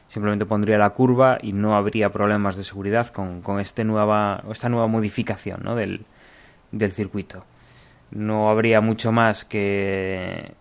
[0.08, 4.68] simplemente pondría la curva y no habría problemas de seguridad con, con este nueva, esta
[4.68, 5.74] nueva modificación ¿no?
[5.74, 6.04] del,
[6.72, 7.44] del circuito
[8.10, 10.52] no habría mucho más que,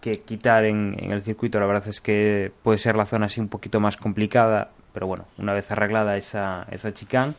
[0.00, 1.60] que quitar en, el circuito.
[1.60, 5.26] La verdad es que puede ser la zona así un poquito más complicada, pero bueno,
[5.38, 7.34] una vez arreglada esa, esa chicane,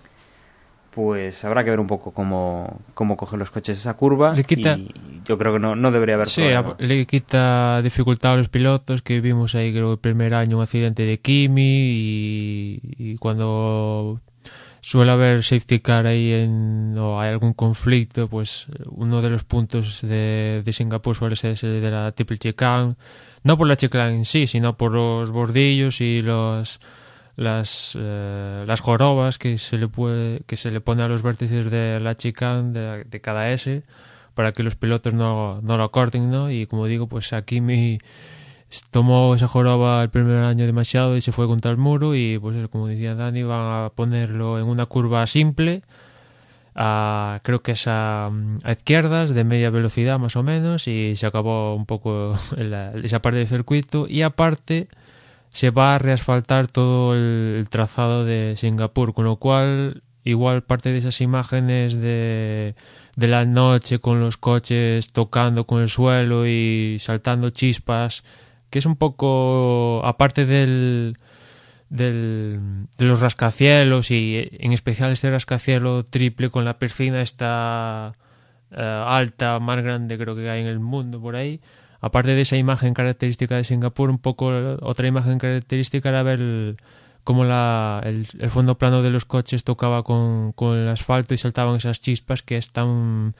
[0.91, 4.33] pues habrá que ver un poco cómo, cómo cogen los coches esa curva.
[4.33, 4.77] Le quita...
[4.77, 6.43] Y yo creo que no, no debería haber sí,
[6.79, 11.03] le quita dificultad a los pilotos que vimos ahí creo el primer año un accidente
[11.03, 14.21] de Kimi y, y cuando
[14.87, 19.99] suele haber safety car ahí en, o hay algún conflicto, pues uno de los puntos
[20.01, 22.95] de, Singapur suele ser ese de la triple chicane,
[23.43, 26.79] no por la chicane en sí, sino por los bordillos y los
[27.35, 31.69] las eh, las jorobas que se le puede que se le pone a los vértices
[31.69, 33.83] de la chicane de, de cada S
[34.35, 36.49] para que los pilotos no, no lo corten, ¿no?
[36.49, 37.99] Y como digo, pues aquí mi
[38.91, 42.67] tomó esa joroba el primer año demasiado y se fue contra el muro y pues
[42.69, 45.83] como decía Dani van a ponerlo en una curva simple
[46.77, 48.29] a, creo que es a,
[48.69, 52.35] izquierdas de media velocidad más o menos y se acabó un poco
[53.03, 54.05] esa parte del circuito.
[54.07, 54.87] Y aparte
[55.49, 60.99] se va a reasfaltar todo el, trazado de Singapur con lo cual igual parte de
[60.99, 62.75] esas imágenes de,
[63.15, 68.23] de la noche con los coches tocando con el suelo y saltando chispas
[68.69, 71.17] que es un poco, aparte del,
[71.89, 72.59] del,
[72.97, 78.13] de los rascacielos y en especial este rascacielo triple con la piscina esta
[78.71, 81.61] eh, alta, más grande creo que hay en el mundo por ahí.
[82.01, 84.47] Aparte de esa imagen característica de Singapur, un poco
[84.81, 86.75] otra imagen característica era ver
[87.23, 91.75] cómo la, el, fondo plano de los coches tocaba con, con el asfalto y saltaban
[91.77, 93.35] esas chispas que están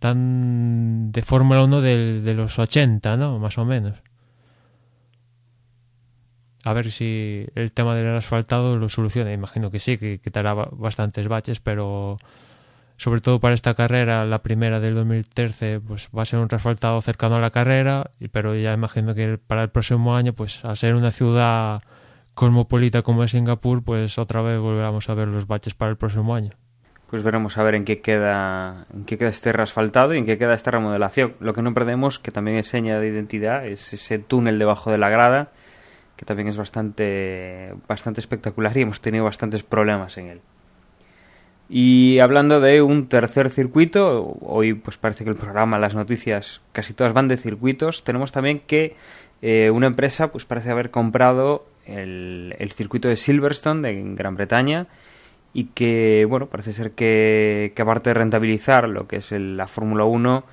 [0.00, 3.38] tan de Fórmula 1 de, de los 80, ¿no?
[3.38, 3.94] Más o menos
[6.64, 9.32] a ver si el tema del asfaltado lo soluciona.
[9.32, 12.18] Imagino que sí, que quitará bastantes baches, pero
[12.96, 17.00] sobre todo para esta carrera, la primera del 2013, pues va a ser un asfaltado
[17.00, 20.94] cercano a la carrera, pero ya imagino que para el próximo año, pues al ser
[20.94, 21.82] una ciudad
[22.34, 26.34] cosmopolita como es Singapur, pues otra vez volveremos a ver los baches para el próximo
[26.34, 26.50] año.
[27.08, 30.36] Pues veremos a ver en qué queda, en qué queda este asfaltado y en qué
[30.36, 31.34] queda esta remodelación.
[31.40, 34.98] Lo que no perdemos, que también es seña de identidad, es ese túnel debajo de
[34.98, 35.52] la grada
[36.20, 40.40] que también es bastante, bastante espectacular y hemos tenido bastantes problemas en él.
[41.66, 46.92] Y hablando de un tercer circuito, hoy pues parece que el programa, las noticias, casi
[46.92, 48.96] todas van de circuitos, tenemos también que
[49.40, 54.34] eh, una empresa pues parece haber comprado el, el circuito de Silverstone de, en Gran
[54.34, 54.88] Bretaña
[55.54, 60.04] y que, bueno, parece ser que, que aparte de rentabilizar lo que es la Fórmula
[60.04, 60.44] 1,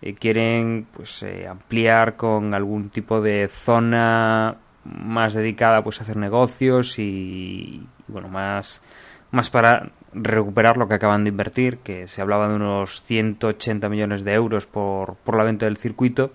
[0.00, 6.16] eh, quieren pues eh, ampliar con algún tipo de zona más dedicada pues a hacer
[6.16, 8.82] negocios y, bueno, más,
[9.30, 14.24] más para recuperar lo que acaban de invertir, que se hablaba de unos 180 millones
[14.24, 16.32] de euros por, por la venta del circuito,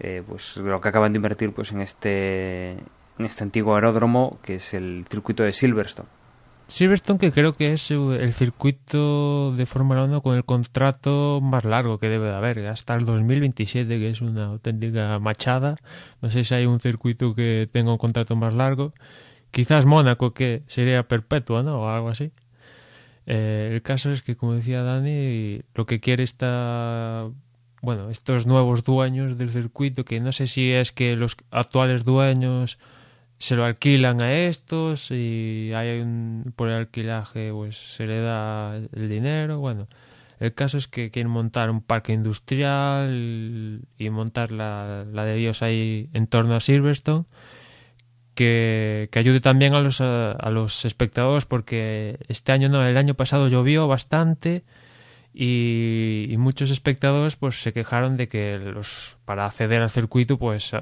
[0.00, 2.72] eh, pues lo que acaban de invertir pues en este
[3.18, 6.08] en este antiguo aeródromo que es el circuito de Silverstone.
[6.72, 11.98] Silverstone que creo que es el circuito de Fórmula 1 con el contrato más largo
[11.98, 15.76] que debe de haber, hasta el 2027, que es una auténtica machada.
[16.22, 18.94] No sé si hay un circuito que tenga un contrato más largo.
[19.50, 21.82] Quizás Mónaco, que sería perpetua, ¿no?
[21.82, 22.32] O algo así.
[23.26, 27.28] Eh, el caso es que, como decía Dani, lo que quiere esta...
[27.82, 32.78] Bueno, estos nuevos dueños del circuito, que no sé si es que los actuales dueños
[33.42, 38.76] se lo alquilan a estos y hay un por el alquilaje pues se le da
[38.76, 39.88] el dinero bueno.
[40.38, 45.62] El caso es que quieren montar un parque industrial y montar la, la de Dios
[45.62, 47.24] ahí en torno a Silverstone
[48.36, 52.96] que, que ayude también a los a, a los espectadores porque este año no el
[52.96, 54.62] año pasado llovió bastante
[55.34, 60.72] y, y muchos espectadores pues se quejaron de que los para acceder al circuito pues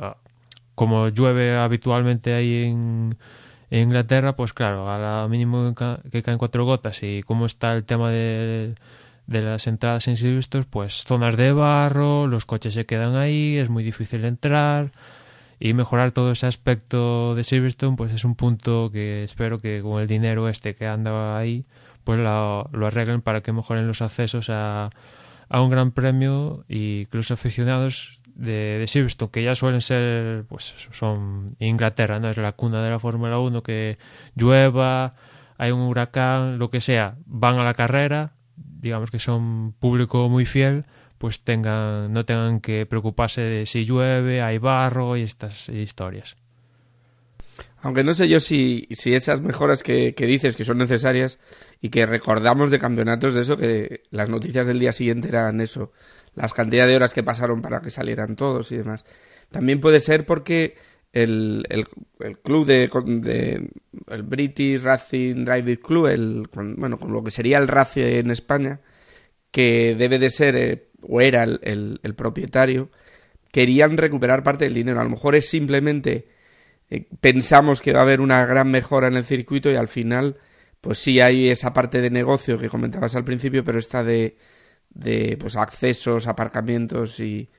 [0.80, 3.14] como llueve habitualmente ahí en,
[3.70, 7.02] Inglaterra, pues claro, a la mínimo que, ca- que caen cuatro gotas.
[7.02, 8.74] Y cómo está el tema de,
[9.26, 13.84] las entradas en Silverstone, pues zonas de barro, los coches se quedan ahí, es muy
[13.84, 14.90] difícil entrar.
[15.58, 20.00] Y mejorar todo ese aspecto de Silverstone, pues es un punto que espero que con
[20.00, 21.62] el dinero este que anda ahí,
[22.04, 24.90] pues lo, arreglen para que mejoren los accesos a
[25.50, 26.64] un gran premio.
[26.70, 32.30] Y que los aficionados de, de Silverstone, que ya suelen ser, pues son Inglaterra, ¿no?
[32.30, 33.98] Es la cuna de la Fórmula 1, que
[34.34, 35.14] llueva,
[35.58, 40.46] hay un huracán, lo que sea, van a la carrera, digamos que son público muy
[40.46, 40.84] fiel,
[41.18, 46.36] pues tengan, no tengan que preocuparse de si llueve, hay barro y estas historias.
[47.82, 51.38] Aunque no sé yo si, si esas mejoras que, que dices que son necesarias
[51.82, 55.92] y que recordamos de campeonatos de eso, que las noticias del día siguiente eran eso,
[56.34, 59.04] las cantidad de horas que pasaron para que salieran todos y demás.
[59.50, 60.76] También puede ser porque
[61.12, 63.68] el, el, club de, de,
[64.08, 66.42] el British Racing Driving Club, el,
[66.76, 68.80] bueno, con lo que sería el Racing en España,
[69.50, 72.90] que debe de ser, eh, o era el, el, el propietario,
[73.50, 75.00] querían recuperar parte del dinero.
[75.00, 76.28] A lo mejor es simplemente
[76.90, 80.38] eh, pensamos que va a haber una gran mejora en el circuito y al final,
[80.80, 84.36] pues sí hay esa parte de negocio que comentabas al principio, pero esta de,
[84.90, 87.50] de pues accesos, aparcamientos y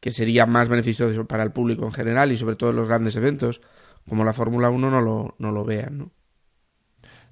[0.00, 3.60] que sería más beneficioso para el público en general y sobre todo los grandes eventos
[4.08, 6.10] como la Fórmula 1 no lo, no lo vean, ¿no?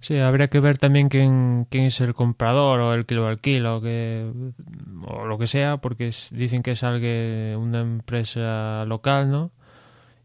[0.00, 3.76] Sí, habría que ver también quién, quién es el comprador o el que lo alquila
[3.76, 4.30] o, que,
[5.06, 9.52] o lo que sea, porque dicen que es alguien, una empresa local, ¿no?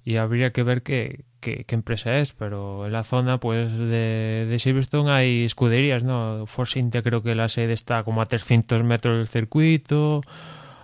[0.05, 4.59] Y habría que ver qué, qué, empresa es, pero en la zona pues de, de
[4.59, 6.45] Silverstone hay escuderías, ¿no?
[6.47, 10.21] Force India creo que la sede está como a 300 metros del circuito,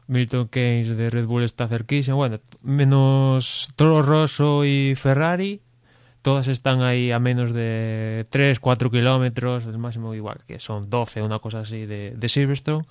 [0.07, 5.61] Milton Keynes de Red Bull está cerquísimo, bueno, menos Toro Rosso y Ferrari,
[6.21, 11.21] todas están ahí a menos de 3, 4 kilómetros, el máximo igual, que son 12,
[11.21, 12.85] una cosa así de, de Silverstone.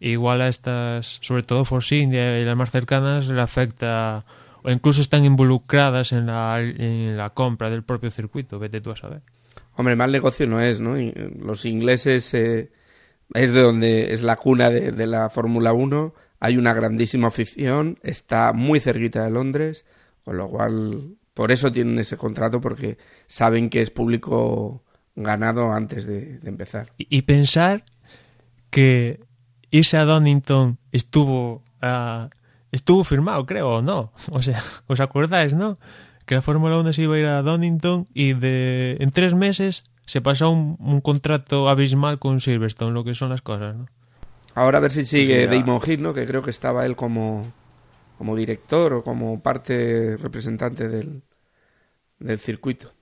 [0.00, 4.24] Igual a estas, sobre todo Force India y las más cercanas, le afecta
[4.64, 8.96] o incluso están involucradas en la, en la compra del propio circuito, vete tú a
[8.96, 9.20] saber.
[9.76, 10.98] Hombre, mal negocio no es, ¿no?
[10.98, 12.72] Y los ingleses eh,
[13.34, 17.96] es de donde es la cuna de, de la Fórmula 1, hay una grandísima afición,
[18.02, 19.84] está muy cerquita de Londres,
[20.24, 22.96] con lo cual por eso tienen ese contrato, porque
[23.26, 24.82] saben que es público
[25.14, 26.90] ganado antes de, de empezar.
[26.96, 27.84] Y, y, pensar
[28.70, 29.20] que
[29.70, 32.28] irse a Donington estuvo uh,
[32.74, 34.12] estuvo firmado, creo, o no.
[34.30, 35.78] O sea, ¿os acordáis, no?
[36.26, 39.84] Que la Fórmula 1 se iba a ir a Donington y de en tres meses
[40.06, 43.86] se pasó un, un contrato abismal con Silverstone, lo que son las cosas, ¿no?
[44.54, 46.14] Ahora a ver si sigue pues Damon Hill, ¿no?
[46.14, 47.52] Que creo que estaba él como,
[48.18, 51.22] como director o como parte representante del,
[52.20, 52.92] del circuito.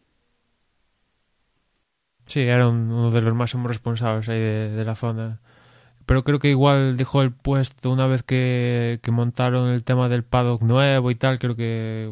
[2.26, 5.40] Sí, era uno de los máximos responsables ahí de, de, la zona.
[6.06, 10.62] Pero creo que igual dejó el puesto una vez que, montaron el tema del paddock
[10.62, 11.38] nuevo y tal.
[11.38, 12.10] Creo que.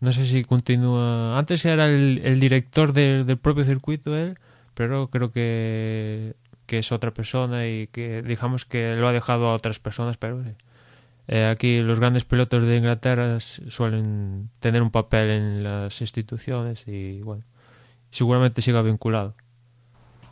[0.00, 1.38] No sé si continúa.
[1.38, 4.38] Antes era el, director del, propio circuito él,
[4.74, 6.34] pero creo que,
[6.68, 10.50] es otra persona y que digamos que lo ha dejado a otras personas, pero sí.
[11.28, 17.20] Eh, aquí los grandes pilotos de Inglaterra suelen tener un papel en las instituciones y
[17.20, 17.44] bueno,
[18.10, 19.34] seguramente siga vinculado.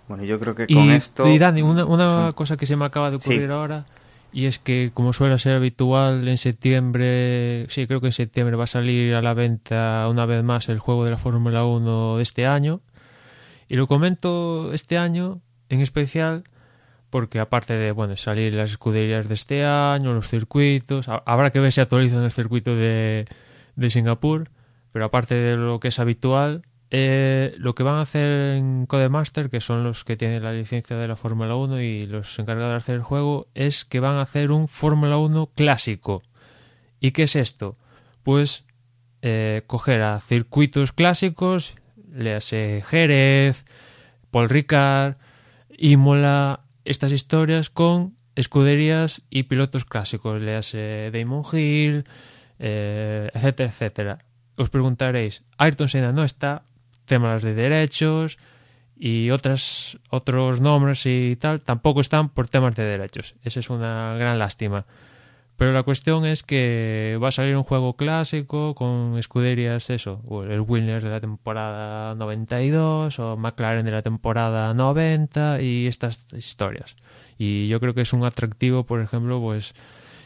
[0.09, 1.27] Bueno, yo creo que con y, esto...
[1.29, 2.35] Y Dani, una, una Sí.
[2.37, 3.53] cosa que se me acaba de ocurrir Sí.
[3.53, 3.87] ahora,
[4.33, 8.65] y es que como suele ser habitual en septiembre, sí, creo que en septiembre va
[8.65, 12.23] a salir a la venta una vez más el juego de la Fórmula 1 de
[12.23, 12.81] este año.
[13.69, 16.45] Y lo comento este año en especial
[17.11, 21.61] porque aparte de bueno salir las escuderías de este año, los circuitos, ha- habrá que
[21.61, 23.25] ver si actualizan el circuito de,
[23.75, 24.51] de Singapur,
[24.93, 29.51] pero aparte de lo que es habitual, eh, lo que van a hacer en Codemaster,
[29.51, 32.77] que son los que tienen la licencia de la Fórmula 1 y los encargados de
[32.77, 36.23] hacer el juego, es que van a hacer un Fórmula 1 clásico.
[37.01, 37.77] ¿Y qué es esto?
[38.23, 38.65] Pues
[39.23, 41.77] eh, coger a circuitos clásicos,
[42.13, 43.65] léase Jerez,
[44.31, 45.17] Paul Ricard,
[45.77, 52.05] Imola, estas historias con escuderías y pilotos clásicos, léase Damon Hill,
[52.59, 54.19] eh, etcétera, etcétera.
[54.57, 56.63] Os preguntaréis, Ayrton Senna no está,
[57.07, 58.39] temas de derechos
[58.99, 63.35] y otras, otros nombres y tal tampoco están por temas de derechos.
[63.43, 64.87] Esa es una gran lástima.
[65.57, 70.61] Pero la cuestión es que va a salir un juego clásico con escuderías, eso, el
[70.61, 76.97] Williams de la temporada 92 o McLaren de la temporada 90 y estas historias.
[77.39, 79.75] Y yo creo que es un atractivo, por ejemplo, pues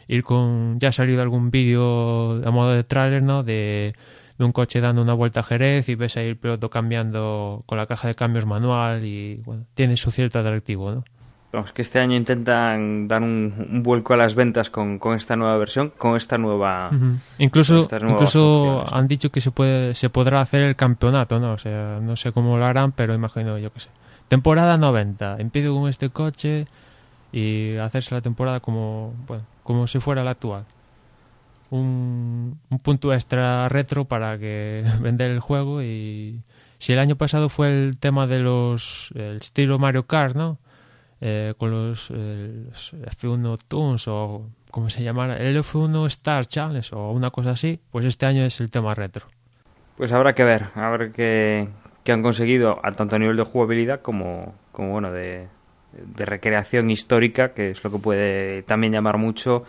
[0.09, 0.77] ir con...
[0.79, 3.43] Ya ha salido algún vídeo a modo de tráiler, ¿no?
[3.43, 3.93] De,
[4.41, 7.77] de un coche dando una vuelta a Jerez y ves ahí el piloto cambiando con
[7.77, 11.03] la caja de cambios manual y, bueno, tiene su cierto atractivo, ¿no?
[11.53, 15.35] Vamos, que este año intentan dar un, un vuelco a las ventas con, con esta
[15.35, 16.89] nueva versión, con esta nueva...
[17.39, 21.53] Incluso, incluso han dicho que se puede, se podrá hacer el campeonato, ¿no?
[21.53, 23.89] O sea, no sé cómo lo harán, pero imagino, yo qué sé.
[24.29, 26.67] Temporada 90, empiezo con este coche
[27.33, 30.63] y hacerse la temporada como, bueno, como si fuera la actual.
[31.71, 36.41] Un, un punto extra retro para que vender el juego y
[36.77, 40.57] si el año pasado fue el tema de los el estilo Mario Kart, ¿no?
[41.21, 47.11] Eh, con los, los F1 Tunes o como se llamara, el F1 Star Challenge o
[47.11, 49.27] una cosa así, pues este año es el tema retro.
[49.97, 51.67] Pues habrá que ver, a ver qué,
[52.03, 55.47] qué han conseguido, a tanto a nivel de jugabilidad como, como bueno, de,
[55.93, 59.63] de recreación histórica, que es lo que puede también llamar mucho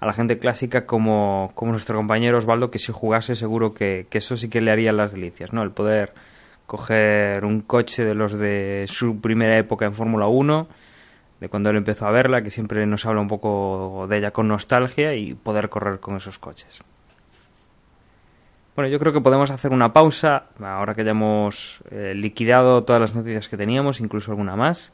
[0.00, 4.18] a la gente clásica como, como nuestro compañero Osvaldo, que si jugase seguro que, que
[4.18, 5.62] eso sí que le haría las delicias, ¿no?
[5.62, 6.12] El poder
[6.66, 10.68] coger un coche de los de su primera época en Fórmula 1,
[11.40, 14.48] de cuando él empezó a verla, que siempre nos habla un poco de ella con
[14.48, 16.82] nostalgia, y poder correr con esos coches.
[18.74, 23.00] Bueno, yo creo que podemos hacer una pausa, ahora que ya hemos eh, liquidado todas
[23.00, 24.92] las noticias que teníamos, incluso alguna más,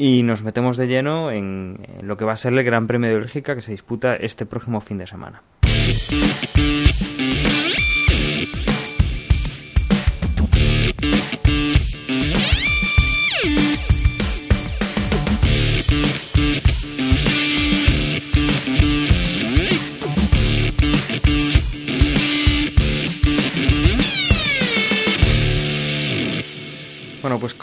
[0.00, 3.16] y nos metemos de lleno en, lo que va a ser el Gran Premio de
[3.16, 5.42] Bélgica que se disputa este próximo fin de semana.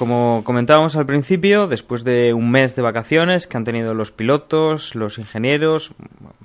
[0.06, 4.94] Como comentábamos al principio, después de un mes de vacaciones que han tenido los pilotos,
[4.94, 5.94] los ingenieros,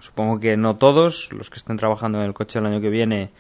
[0.01, 3.33] supongo que no todos, los que estén trabajando en el coche el año que viene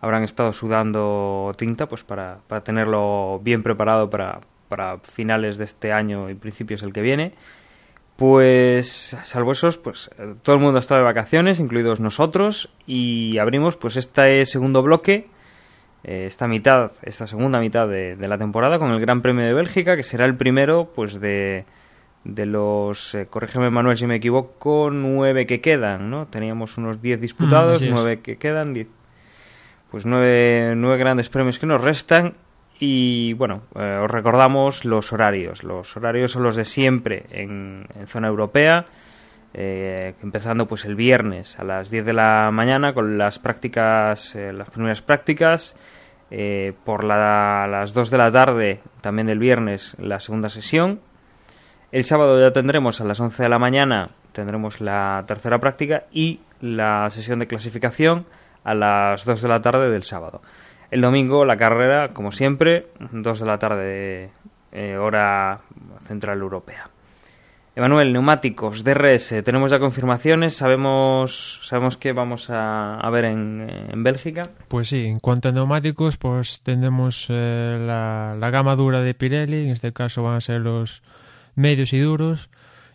[0.00, 5.92] habrán estado sudando tinta pues para, para tenerlo bien preparado para, para finales de este
[5.92, 7.32] año y principios del que viene.
[8.16, 13.38] Pues, salvo esos, pues eh, todo el mundo ha estado de vacaciones, incluidos nosotros, y
[13.38, 15.28] abrimos pues este segundo bloque
[16.04, 19.52] eh, esta mitad, esta segunda mitad de, de, la temporada con el Gran Premio de
[19.54, 21.64] Bélgica, que será el primero, pues de,
[22.24, 26.26] de los, eh, corrígeme Manuel si me equivoco, nueve que quedan, ¿no?
[26.26, 27.90] Teníamos unos diez disputados, Mm, es.
[27.90, 28.88] nueve que quedan, diez,
[29.90, 32.34] pues nueve, nueve grandes premios que nos restan.
[32.80, 35.62] Y bueno, eh, os recordamos los horarios.
[35.62, 38.86] Los horarios son los de siempre en, en zona europea.
[39.54, 44.52] Eh, empezando pues el viernes a las 10 de la mañana con las prácticas, eh,
[44.52, 45.76] las primeras prácticas.
[46.34, 51.00] Eh, por la, las 2 de la tarde, también del viernes, la segunda sesión.
[51.90, 56.40] El sábado ya tendremos a las 11 de la mañana, tendremos la tercera práctica y
[56.62, 58.24] la sesión de clasificación
[58.64, 60.40] a las 2 de la tarde del sábado.
[60.90, 64.30] El domingo la carrera, como siempre, 2 de la tarde,
[64.72, 65.60] eh, hora
[66.06, 66.88] central europea.
[67.74, 74.02] Emanuel, neumáticos, DRS, tenemos ya confirmaciones, sabemos, sabemos que vamos a, a ver en, en,
[74.02, 74.42] Bélgica.
[74.68, 79.64] Pues sí, en cuanto a neumáticos, pues tenemos eh, la, la, gama dura de Pirelli,
[79.64, 81.02] en este caso van a ser los
[81.54, 82.50] medios y duros,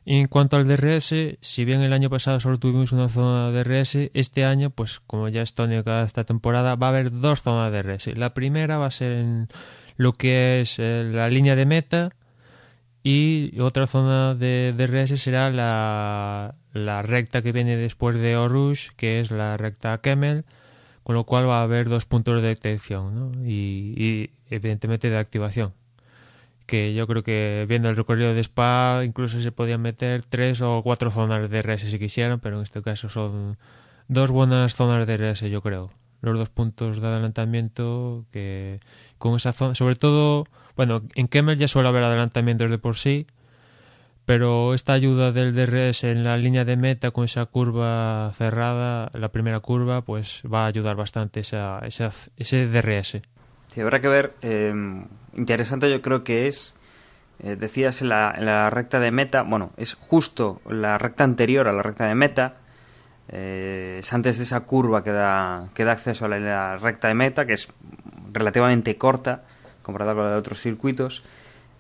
[0.06, 1.12] Y en cuanto al DRS,
[1.42, 5.28] si bien el año pasado solo tuvimos una zona de DRS, este año, pues como
[5.28, 8.16] ya es tónica esta temporada, va a haber dos zonas de DRS.
[8.16, 9.48] La primera va a ser en
[9.96, 12.12] lo que es eh, la línea de meta
[13.10, 19.22] y otra zona de DRS será la, la recta que viene después de Orush, que
[19.22, 20.44] es la recta Kemmel,
[21.04, 25.72] con lo cual va a haber dos puntos de detección y, y evidentemente de activación
[26.66, 30.82] que yo creo que viendo el recorrido de Spa incluso se podían meter tres o
[30.84, 33.58] cuatro zonas de DRS si quisieran, pero en este caso son
[34.10, 35.92] dos buenas zonas de DRS yo creo.
[36.22, 38.80] Los dos puntos de adelantamiento que
[39.18, 40.46] con esa zona, sobre todo,
[40.76, 43.28] bueno, en Kemmel ya suele haber adelantamientos de por sí,
[44.26, 49.30] pero esta ayuda del DRS en la línea de meta con esa curva cerrada, la
[49.30, 53.22] primera curva, pues va a ayudar bastante esa, esa ese DRS.
[53.68, 54.34] Sí, habrá que ver.
[54.42, 54.74] Eh,
[55.36, 56.76] interesante yo creo que es,
[57.40, 61.68] eh, decías en la, en la, recta de meta, bueno, es justo la recta anterior
[61.68, 62.56] a la recta de meta,
[63.30, 67.46] eh, es antes de esa curva que da, acceso a la, la, recta de meta,
[67.46, 67.68] que es
[68.32, 69.44] relativamente corta
[69.82, 71.24] comparada con la de otros circuitos,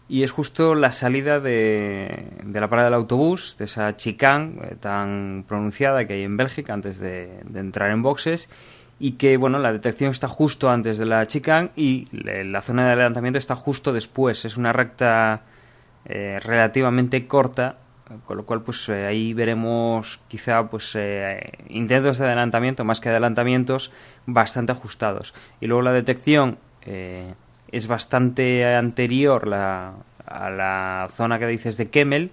[0.09, 5.43] y es justo la salida de, de la parada del autobús, de esa chicane tan
[5.47, 8.49] pronunciada que hay en Bélgica antes de, de entrar en boxes,
[8.99, 12.93] y que bueno la detección está justo antes de la chicane y la zona de
[12.93, 14.43] adelantamiento está justo después.
[14.45, 15.41] Es una recta
[16.05, 17.77] eh, relativamente corta
[18.25, 23.09] con lo cual pues eh, ahí veremos quizá pues eh, intentos de adelantamiento más que
[23.09, 23.91] adelantamientos
[24.25, 25.33] bastante ajustados.
[25.61, 26.57] Y luego la detección
[27.69, 29.93] es bastante anterior la,
[30.25, 32.31] a la zona que dices de Kemmel.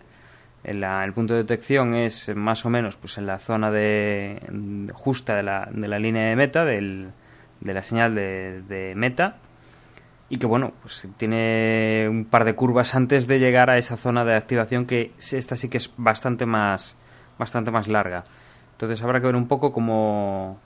[0.62, 4.40] La, el punto de detección es más o menos pues en la zona de
[4.94, 7.10] justa de la, de la línea de meta del,
[7.60, 9.36] de la señal de, de, meta
[10.28, 14.24] y que bueno pues tiene un par de curvas antes de llegar a esa zona
[14.24, 16.96] de activación que esta sí que es bastante más
[17.38, 18.24] bastante más larga
[18.72, 20.58] entonces habrá que ver un poco cómo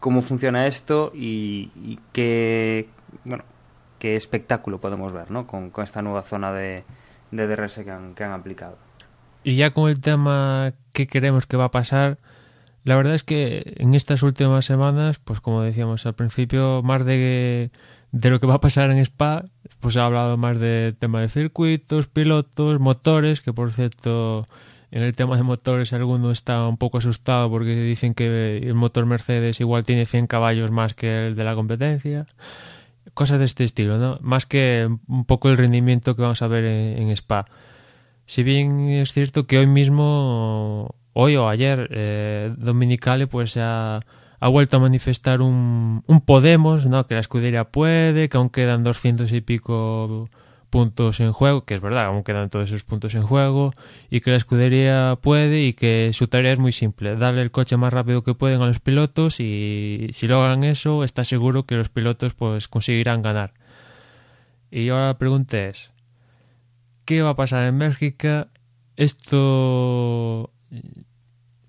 [0.00, 2.88] cómo funciona esto y, y qué
[3.24, 3.44] bueno
[3.98, 5.46] qué espectáculo podemos ver ¿no?
[5.46, 6.84] con, con esta nueva zona de,
[7.30, 8.76] de DRS que han, que han aplicado
[9.44, 12.18] y ya con el tema que queremos que va a pasar,
[12.84, 17.70] la verdad es que en estas últimas semanas, pues como decíamos al principio, más de,
[18.12, 19.46] de lo que va a pasar en Spa,
[19.80, 24.46] pues ha hablado más de tema de circuitos, pilotos, motores, que por cierto,
[24.90, 29.06] en el tema de motores alguno está un poco asustado porque dicen que el motor
[29.06, 32.26] Mercedes igual tiene 100 caballos más que el de la competencia.
[33.14, 34.18] Cosas de este estilo, ¿no?
[34.20, 37.46] Más que un poco el rendimiento que vamos a ver en, Spa.
[38.26, 44.00] Si bien es cierto que hoy mismo, hoy o ayer, eh, Dominicale pues ha,
[44.42, 47.06] ha, vuelto a manifestar un, un, Podemos, ¿no?
[47.06, 50.28] que la escudería puede, que aún quedan doscientos y pico
[50.70, 53.72] puntos en juego, que es verdad, aún quedan todos esos puntos en juego,
[54.08, 57.76] y que la escudería puede y que su tarea es muy simple, darle el coche
[57.76, 61.90] más rápido que pueden a los pilotos y si logran eso, está seguro que los
[61.90, 63.52] pilotos pues conseguirán ganar.
[64.70, 65.92] Y ahora la pregunta es,
[67.04, 68.48] qué va a pasar en Bélgica.
[68.96, 70.50] Esto.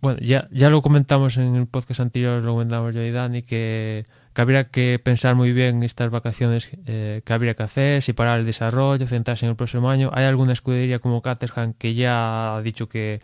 [0.04, 4.06] Bueno, ya, ya lo comentamos en el podcast anterior, lo comentamos yo y Dani, que,
[4.36, 8.46] habría que pensar muy bien estas vacaciones eh, que habría que hacer, si parar el
[8.46, 10.12] desarrollo, centrarse en el próximo año.
[10.14, 13.22] Hay alguna escudería como Caterham que ya ha dicho que,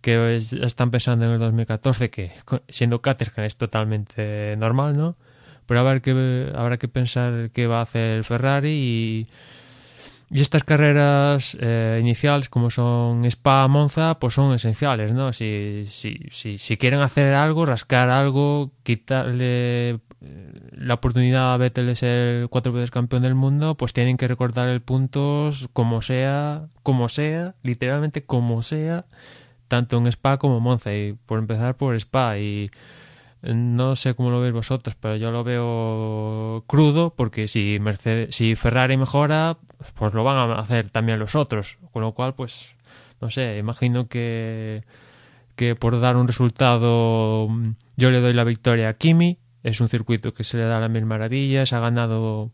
[0.00, 2.30] que es, están pensando en el 2014, que
[2.68, 5.16] siendo Caterham es totalmente normal, ¿no?
[5.66, 9.26] Pero habrá que, habrá que pensar qué va a hacer Ferrari y
[10.30, 15.32] y estas carreras eh, iniciales, como son Spa, Monza, pues son esenciales, ¿no?
[15.32, 21.86] Si, si, si, si quieren hacer algo, rascar algo, quitarle eh, la oportunidad a Vettel
[21.86, 26.68] de ser cuatro veces campeón del mundo, pues tienen que recortar el puntos como sea,
[26.82, 29.06] como sea, literalmente como sea,
[29.66, 30.94] tanto en Spa como Monza.
[30.94, 32.70] Y por empezar por Spa y
[33.42, 38.56] no sé cómo lo veis vosotros, pero yo lo veo crudo porque si Mercedes, si
[38.56, 39.58] Ferrari mejora,
[39.94, 42.74] pues lo van a hacer también los otros, con lo cual pues
[43.20, 44.84] no sé, imagino que
[45.56, 47.48] que por dar un resultado
[47.96, 50.90] yo le doy la victoria a Kimi, es un circuito que se le da las
[50.90, 52.52] mil maravillas, ha ganado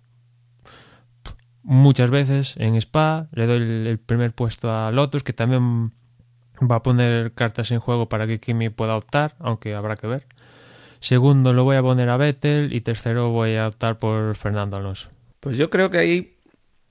[1.63, 5.93] muchas veces en Spa, le doy el primer puesto a Lotus que también
[6.61, 10.27] va a poner cartas en juego para que Kimi pueda optar, aunque habrá que ver.
[11.05, 15.11] Segundo lo voy a poner a Vettel y tercero voy a optar por Fernando Alonso.
[15.39, 16.39] Pues yo creo que ahí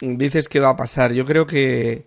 [0.01, 1.13] dices que va a pasar.
[1.13, 2.05] Yo creo que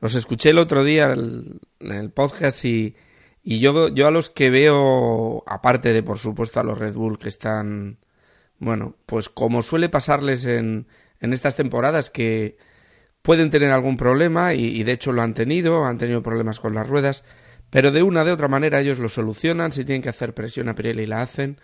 [0.00, 2.96] os escuché el otro día en el, podcast y,
[3.44, 7.18] y yo, yo a los que veo, aparte de por supuesto a los Red Bull
[7.18, 7.98] que están,
[8.58, 10.88] bueno, pues como suele pasarles en,
[11.20, 12.56] en estas temporadas que
[13.22, 16.88] pueden tener algún problema y, de hecho lo han tenido, han tenido problemas con las
[16.88, 17.22] ruedas,
[17.74, 20.76] pero de una de otra manera ellos lo solucionan, si tienen que hacer presión a
[20.76, 21.58] Pirelli la hacen.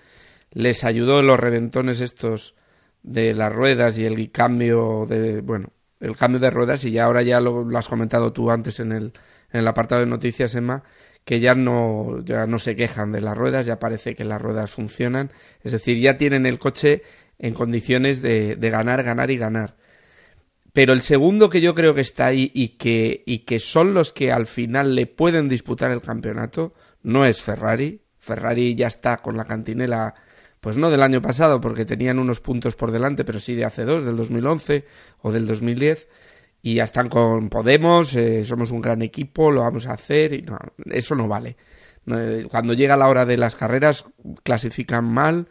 [0.51, 2.57] Les ayudó los reventones estos
[3.05, 5.69] de las ruedas y el cambio de, bueno,
[6.01, 8.91] el cambio de ruedas y ya ahora ya lo, lo has comentado tú antes en
[8.91, 9.13] el,
[9.53, 10.83] en el apartado de noticias, Emma,
[11.25, 14.73] que ya no, ya no se quejan de las ruedas, ya parece que las ruedas
[14.73, 15.31] funcionan,
[15.63, 17.05] es decir, ya tienen el coche
[17.39, 19.77] en condiciones de, de ganar, ganar y ganar.
[20.73, 24.13] Pero el segundo que yo creo que está ahí y que, y que son los
[24.13, 28.03] que al final le pueden disputar el campeonato no es Ferrari.
[28.19, 30.15] Ferrari ya está con la cantinela,
[30.61, 33.85] pues no del año pasado, porque tenían unos puntos por delante, pero sí de hace
[33.85, 34.85] dos, del 2011
[35.23, 36.09] o del 2010
[36.63, 40.43] y ya están con Podemos, eh, somos un gran equipo, lo vamos a hacer, y
[40.43, 41.57] no, eso no vale.
[42.07, 44.05] Eh, cuando llega la hora de las carreras,
[44.43, 45.49] clasifican mal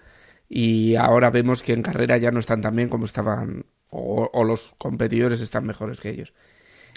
[0.47, 4.76] y ahora vemos que en carrera ya no están tan bien como estaban, o, los
[4.78, 6.34] competidores están mejores que ellos.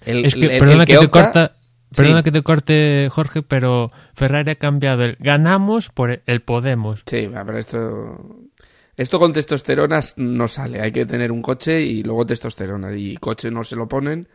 [0.04, 1.56] es que, perdona que, te corta,
[1.94, 7.02] Perdona que te corte, Jorge, pero Ferrari ha cambiado el ganamos por el podemos.
[7.06, 8.48] Sí, pero esto
[8.96, 12.94] esto con testosterona no sale, hay que tener un coche y luego testosterona.
[12.94, 14.28] Y coche no se lo ponen.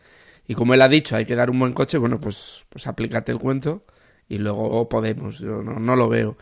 [0.46, 3.32] Y como él ha dicho, hay que dar un buen coche, bueno, pues, pues aplícate
[3.32, 3.84] el cuento
[4.28, 5.38] y luego podemos.
[5.38, 6.36] Yo no, lo veo.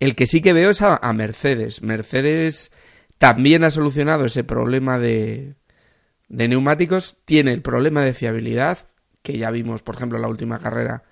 [0.00, 1.82] El que sí que veo es a, Mercedes.
[1.82, 2.72] Mercedes
[3.18, 5.54] también ha solucionado ese problema de,
[6.32, 7.18] de neumáticos.
[7.24, 8.78] Tiene el problema de fiabilidad,
[9.22, 11.04] que ya vimos, por ejemplo, en la última carrera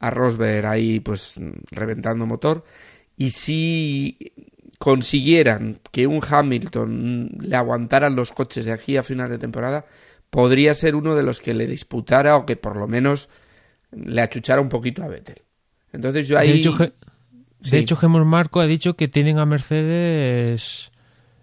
[0.00, 1.34] a Rosberg ahí pues
[1.70, 2.64] reventando motor.
[3.16, 4.32] Y sí
[4.78, 9.86] consiguieran que un Hamilton le aguantaran los coches de aquí a final de temporada,
[10.30, 13.28] podría ser uno de los que le disputara o que por lo menos
[13.92, 15.42] le achuchara un poquito a Vettel.
[15.92, 16.48] Entonces yo ahí...
[16.48, 20.90] De hecho, de hecho Gemor Marco ha dicho que tienen a Mercedes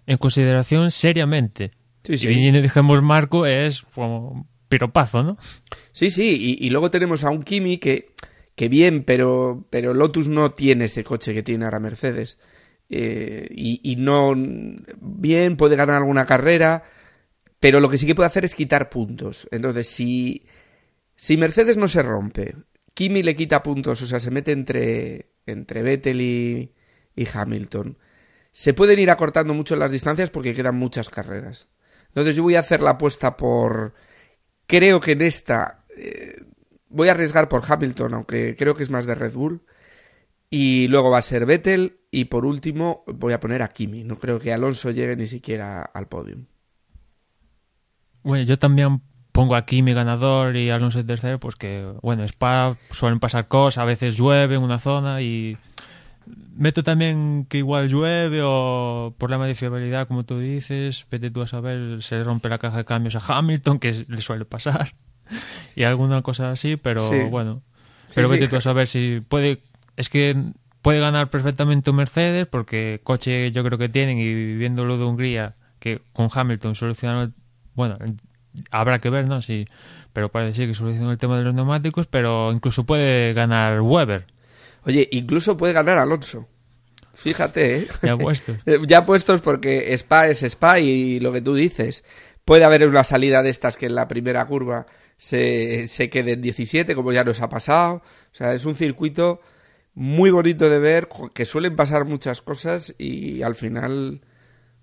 [0.06, 1.72] en consideración seriamente.
[2.04, 2.26] Sí, sí.
[2.26, 5.36] Y viniendo de Gemor Marco es como piropazo, ¿no?
[5.92, 8.14] Sí, sí, y, y, luego tenemos a un Kimi que,
[8.56, 12.38] que bien, pero, pero Lotus no tiene ese coche que tiene ahora Mercedes.
[12.94, 14.34] Eh, y, no
[15.00, 16.84] bien puede ganar alguna carrera,
[17.58, 19.48] pero lo que sí que puede hacer es quitar puntos.
[19.50, 20.44] Entonces, si,
[21.16, 22.54] si Mercedes no se rompe,
[22.92, 26.72] Kimi le quita puntos, o sea, se mete entre, entre Vettel y,
[27.16, 27.96] y Hamilton,
[28.52, 31.68] se pueden ir acortando mucho las distancias porque quedan muchas carreras.
[32.12, 33.94] Entonces yo voy a hacer la apuesta por...
[34.66, 35.84] Creo que en esta...
[35.96, 36.44] Eh,
[36.88, 39.62] voy a arriesgar por Hamilton, aunque creo que es más de Red Bull.
[40.50, 42.00] Y luego va a ser Vettel.
[42.10, 44.04] Y por último voy a poner a Kimi.
[44.04, 46.36] No creo que Alonso llegue ni siquiera al podio.
[48.22, 49.00] Bueno, yo también
[49.32, 53.78] pongo a Kimi ganador y Alonso en tercero, pues que, bueno, Spa suelen pasar cosas,
[53.78, 55.56] a veces llueve en una zona y
[56.26, 61.46] meto también que igual llueve o problema de fiabilidad, como tú dices, vete tú a
[61.46, 64.94] saber, se le rompe la caja de cambios a Hamilton, que le suele pasar,
[65.76, 67.62] y alguna cosa así, pero bueno,
[68.14, 69.62] pero vete tú a saber si puede
[69.96, 70.36] es que
[70.82, 75.54] puede ganar perfectamente un Mercedes porque coche yo creo que tienen y viéndolo de Hungría
[75.78, 77.34] que con Hamilton solucionaron
[77.74, 77.96] bueno
[78.70, 79.66] habrá que ver no sí
[80.12, 84.26] pero parece que solucionó el tema de los neumáticos pero incluso puede ganar Weber
[84.84, 86.48] oye incluso puede ganar Alonso.
[87.14, 87.88] Fíjate ¿eh?
[88.02, 88.56] ya puestos.
[88.86, 92.04] Ya puestos porque Spa es Spa y lo que tú dices.
[92.44, 96.42] Puede haber una salida de estas que en la primera curva se, se quede en
[96.42, 97.96] 17 como ya nos ha pasado.
[97.96, 99.40] O sea es un circuito
[99.94, 104.22] muy bonito de ver, que suelen pasar muchas cosas y al final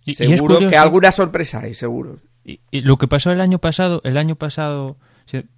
[0.01, 2.17] seguro que alguna sorpresa hay, seguro.
[2.43, 4.97] Y, lo que pasó el año pasado, el año pasado,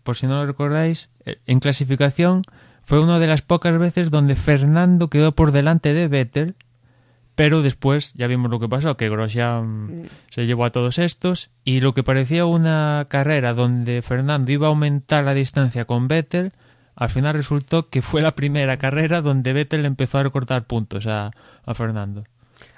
[0.03, 2.43] por si no lo recordáis, eh, en clasificación
[2.81, 6.55] fue una de las pocas veces donde Fernando quedó por delante de Vettel,
[7.35, 10.05] pero después ya vimos lo que pasó, que Grosjean mm.
[10.29, 14.69] se llevó a todos estos y lo que parecía una carrera donde Fernando iba a
[14.69, 16.51] aumentar la distancia con Vettel,
[16.95, 21.31] al final resultó que fue la primera carrera donde Vettel empezó a recortar puntos a,
[21.73, 22.25] Fernando.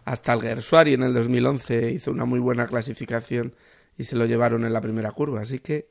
[0.06, 3.54] Hasta el Gersuari en el 2011 hizo una muy buena clasificación
[3.98, 5.88] y se lo llevaron en la primera curva, así que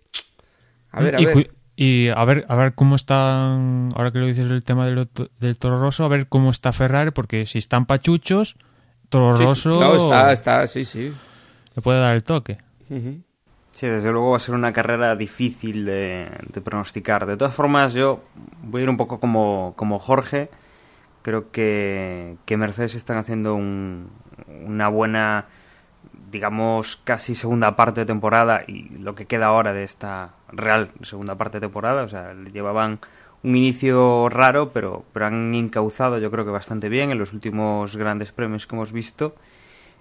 [0.90, 1.50] a ver, a y, ver.
[1.84, 5.08] Y a ver, a ver cómo están, ahora que lo dices el tema del,
[5.40, 8.56] del Toro Rosso, a ver cómo está Ferrari, porque si están pachuchos,
[9.08, 9.80] Toro Rosso...
[9.80, 11.12] No, está, está, sí, sí.
[11.74, 12.58] Le puede dar el toque.
[13.72, 16.30] Sí, desde luego va a ser una carrera difícil de,
[16.62, 17.26] pronosticar.
[17.26, 18.22] De todas formas, yo
[18.62, 20.50] voy a ir un poco como, como Jorge.
[21.22, 25.46] Creo que, que Mercedes están haciendo una buena,
[26.30, 31.36] digamos, casi segunda parte de temporada y lo que queda ahora de esta real segunda
[31.36, 32.02] parte de temporada.
[32.02, 33.00] O sea, llevaban
[33.42, 37.96] un inicio raro, pero, pero han encauzado yo creo que bastante bien en los últimos
[37.96, 39.34] grandes premios que hemos visto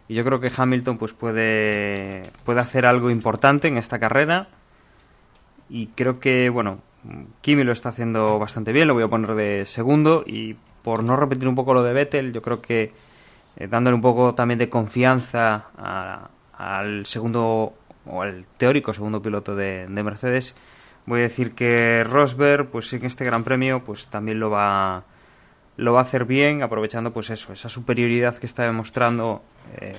[0.07, 4.49] y yo creo que Hamilton pues puede, puede hacer algo importante en esta carrera.
[5.69, 6.79] y creo que, bueno,
[7.41, 11.15] Kimi lo está haciendo bastante bien, lo voy a poner de segundo y por no
[11.15, 12.91] repetir un poco lo de Vettel, yo creo que
[13.55, 15.67] eh, dándole un poco también de confianza
[16.57, 17.73] al segundo
[18.05, 20.55] o al teórico segundo piloto de, Mercedes,
[21.05, 25.03] voy a decir que Rosberg, pues en este Gran Premio, pues también lo va
[25.77, 29.41] lo va a hacer bien, aprovechando pues eso, esa superioridad que está demostrando
[29.79, 29.95] eh,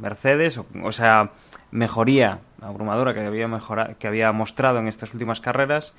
[0.00, 1.32] Mercedes, o, sea,
[1.70, 3.48] mejoría abrumadora que había
[3.98, 5.92] que había mostrado en estas últimas carreras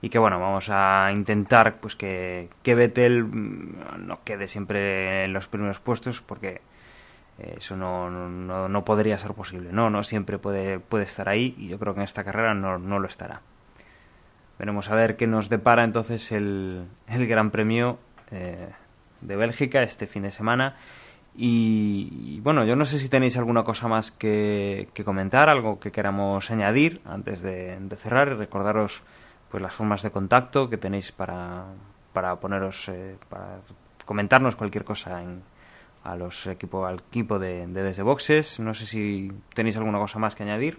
[0.00, 5.32] y que bueno, vamos a intentar pues que, que Vettel mm, no quede siempre en
[5.32, 6.60] los primeros puestos porque
[7.38, 11.68] eso no, no, no, podría ser posible, no, no siempre puede, puede estar ahí y
[11.68, 13.40] yo creo que en esta carrera no, no lo estará.
[14.58, 17.98] Veremos a ver qué nos depara entonces el, el Gran Premio
[18.30, 18.68] eh,
[19.20, 20.76] de Bélgica este fin de semana.
[21.34, 26.50] Y, bueno, yo no sé si tenéis alguna cosa más que, comentar, algo que queramos
[26.50, 29.02] añadir antes de, de cerrar y recordaros
[29.50, 31.64] pues las formas de contacto que tenéis para,
[32.12, 33.60] para poneros, eh, para
[34.04, 35.42] comentarnos cualquier cosa en,
[36.04, 38.60] a los equipo, al equipo de, Desde Boxes.
[38.60, 40.78] No sé si tenéis alguna cosa más que añadir.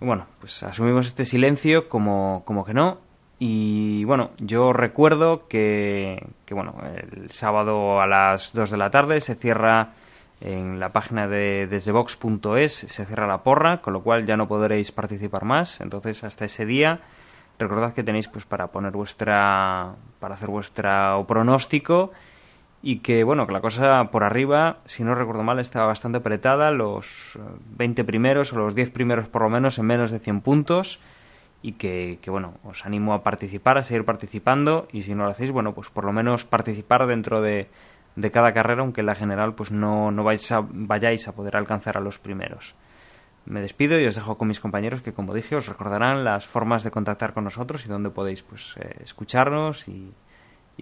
[0.00, 2.98] Bueno, pues asumimos este silencio como, como que no.
[3.38, 6.76] Y bueno, yo recuerdo que, que bueno,
[7.12, 9.92] el sábado a las 2 de la tarde se cierra
[10.40, 14.92] en la página de desdebox.es, se cierra la porra, con lo cual ya no podréis
[14.92, 15.80] participar más.
[15.80, 17.00] Entonces, hasta ese día
[17.58, 22.12] recordad que tenéis pues para poner vuestra para hacer vuestro pronóstico
[22.86, 26.70] y que bueno que la cosa por arriba si no recuerdo mal estaba bastante apretada
[26.70, 27.38] los
[27.78, 31.00] 20 primeros o los 10 primeros por lo menos en menos de 100 puntos
[31.62, 35.30] y que, que, bueno os animo a participar a seguir participando y si no lo
[35.30, 37.70] hacéis bueno pues por lo menos participar dentro de,
[38.16, 41.56] de cada carrera aunque en la general pues no, no vais a, vayáis a poder
[41.56, 42.74] alcanzar a los primeros
[43.46, 46.82] me despido y os dejo con mis compañeros que, como dije, os recordarán las formas
[46.82, 50.14] de contactar con nosotros y dónde podéis pues, eh, escucharnos y,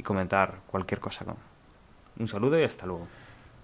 [0.04, 1.24] comentar cualquier cosa.
[2.18, 3.06] Un saludo y hasta luego.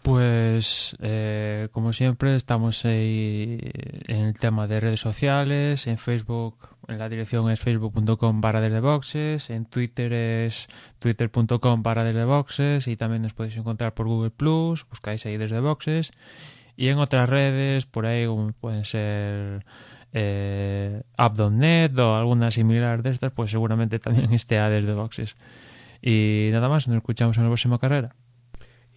[0.03, 3.59] Pues, eh, como siempre, estamos ahí
[4.07, 8.81] en el tema de redes sociales, en Facebook, en la dirección es facebook.com barra desde
[8.81, 10.69] boxes, en Twitter es
[10.99, 16.13] twitter.com barra desde y también nos podéis encontrar por Google Plus, buscáis ahí desde boxes
[16.77, 19.67] y en otras redes, por ahí como pueden ser
[20.13, 25.37] eh, app.net o alguna similar de estas, pues seguramente también esté a desde boxes.
[26.01, 28.15] Y nada más, nos escuchamos en la próxima carrera.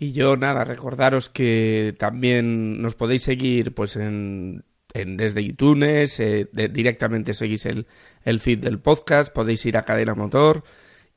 [0.01, 4.63] Y yo nada, recordaros que también nos podéis seguir pues en,
[4.95, 7.85] desde iTunes, eh, directamente seguís el,
[8.23, 10.63] el feed del podcast, podéis ir a Cadena Motor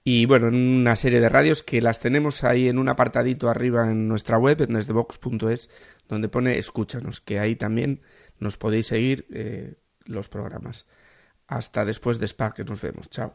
[0.05, 3.91] y bueno, en una serie de radios que las tenemos ahí en un apartadito arriba
[3.91, 5.71] en nuestra web, en desdebox.es,
[6.07, 8.03] donde pone escúchanos, que ahí también
[8.39, 10.85] nos podéis seguir eh, los programas.
[11.47, 13.09] Hasta después de Spa, que nos vemos.
[13.09, 13.35] Chao.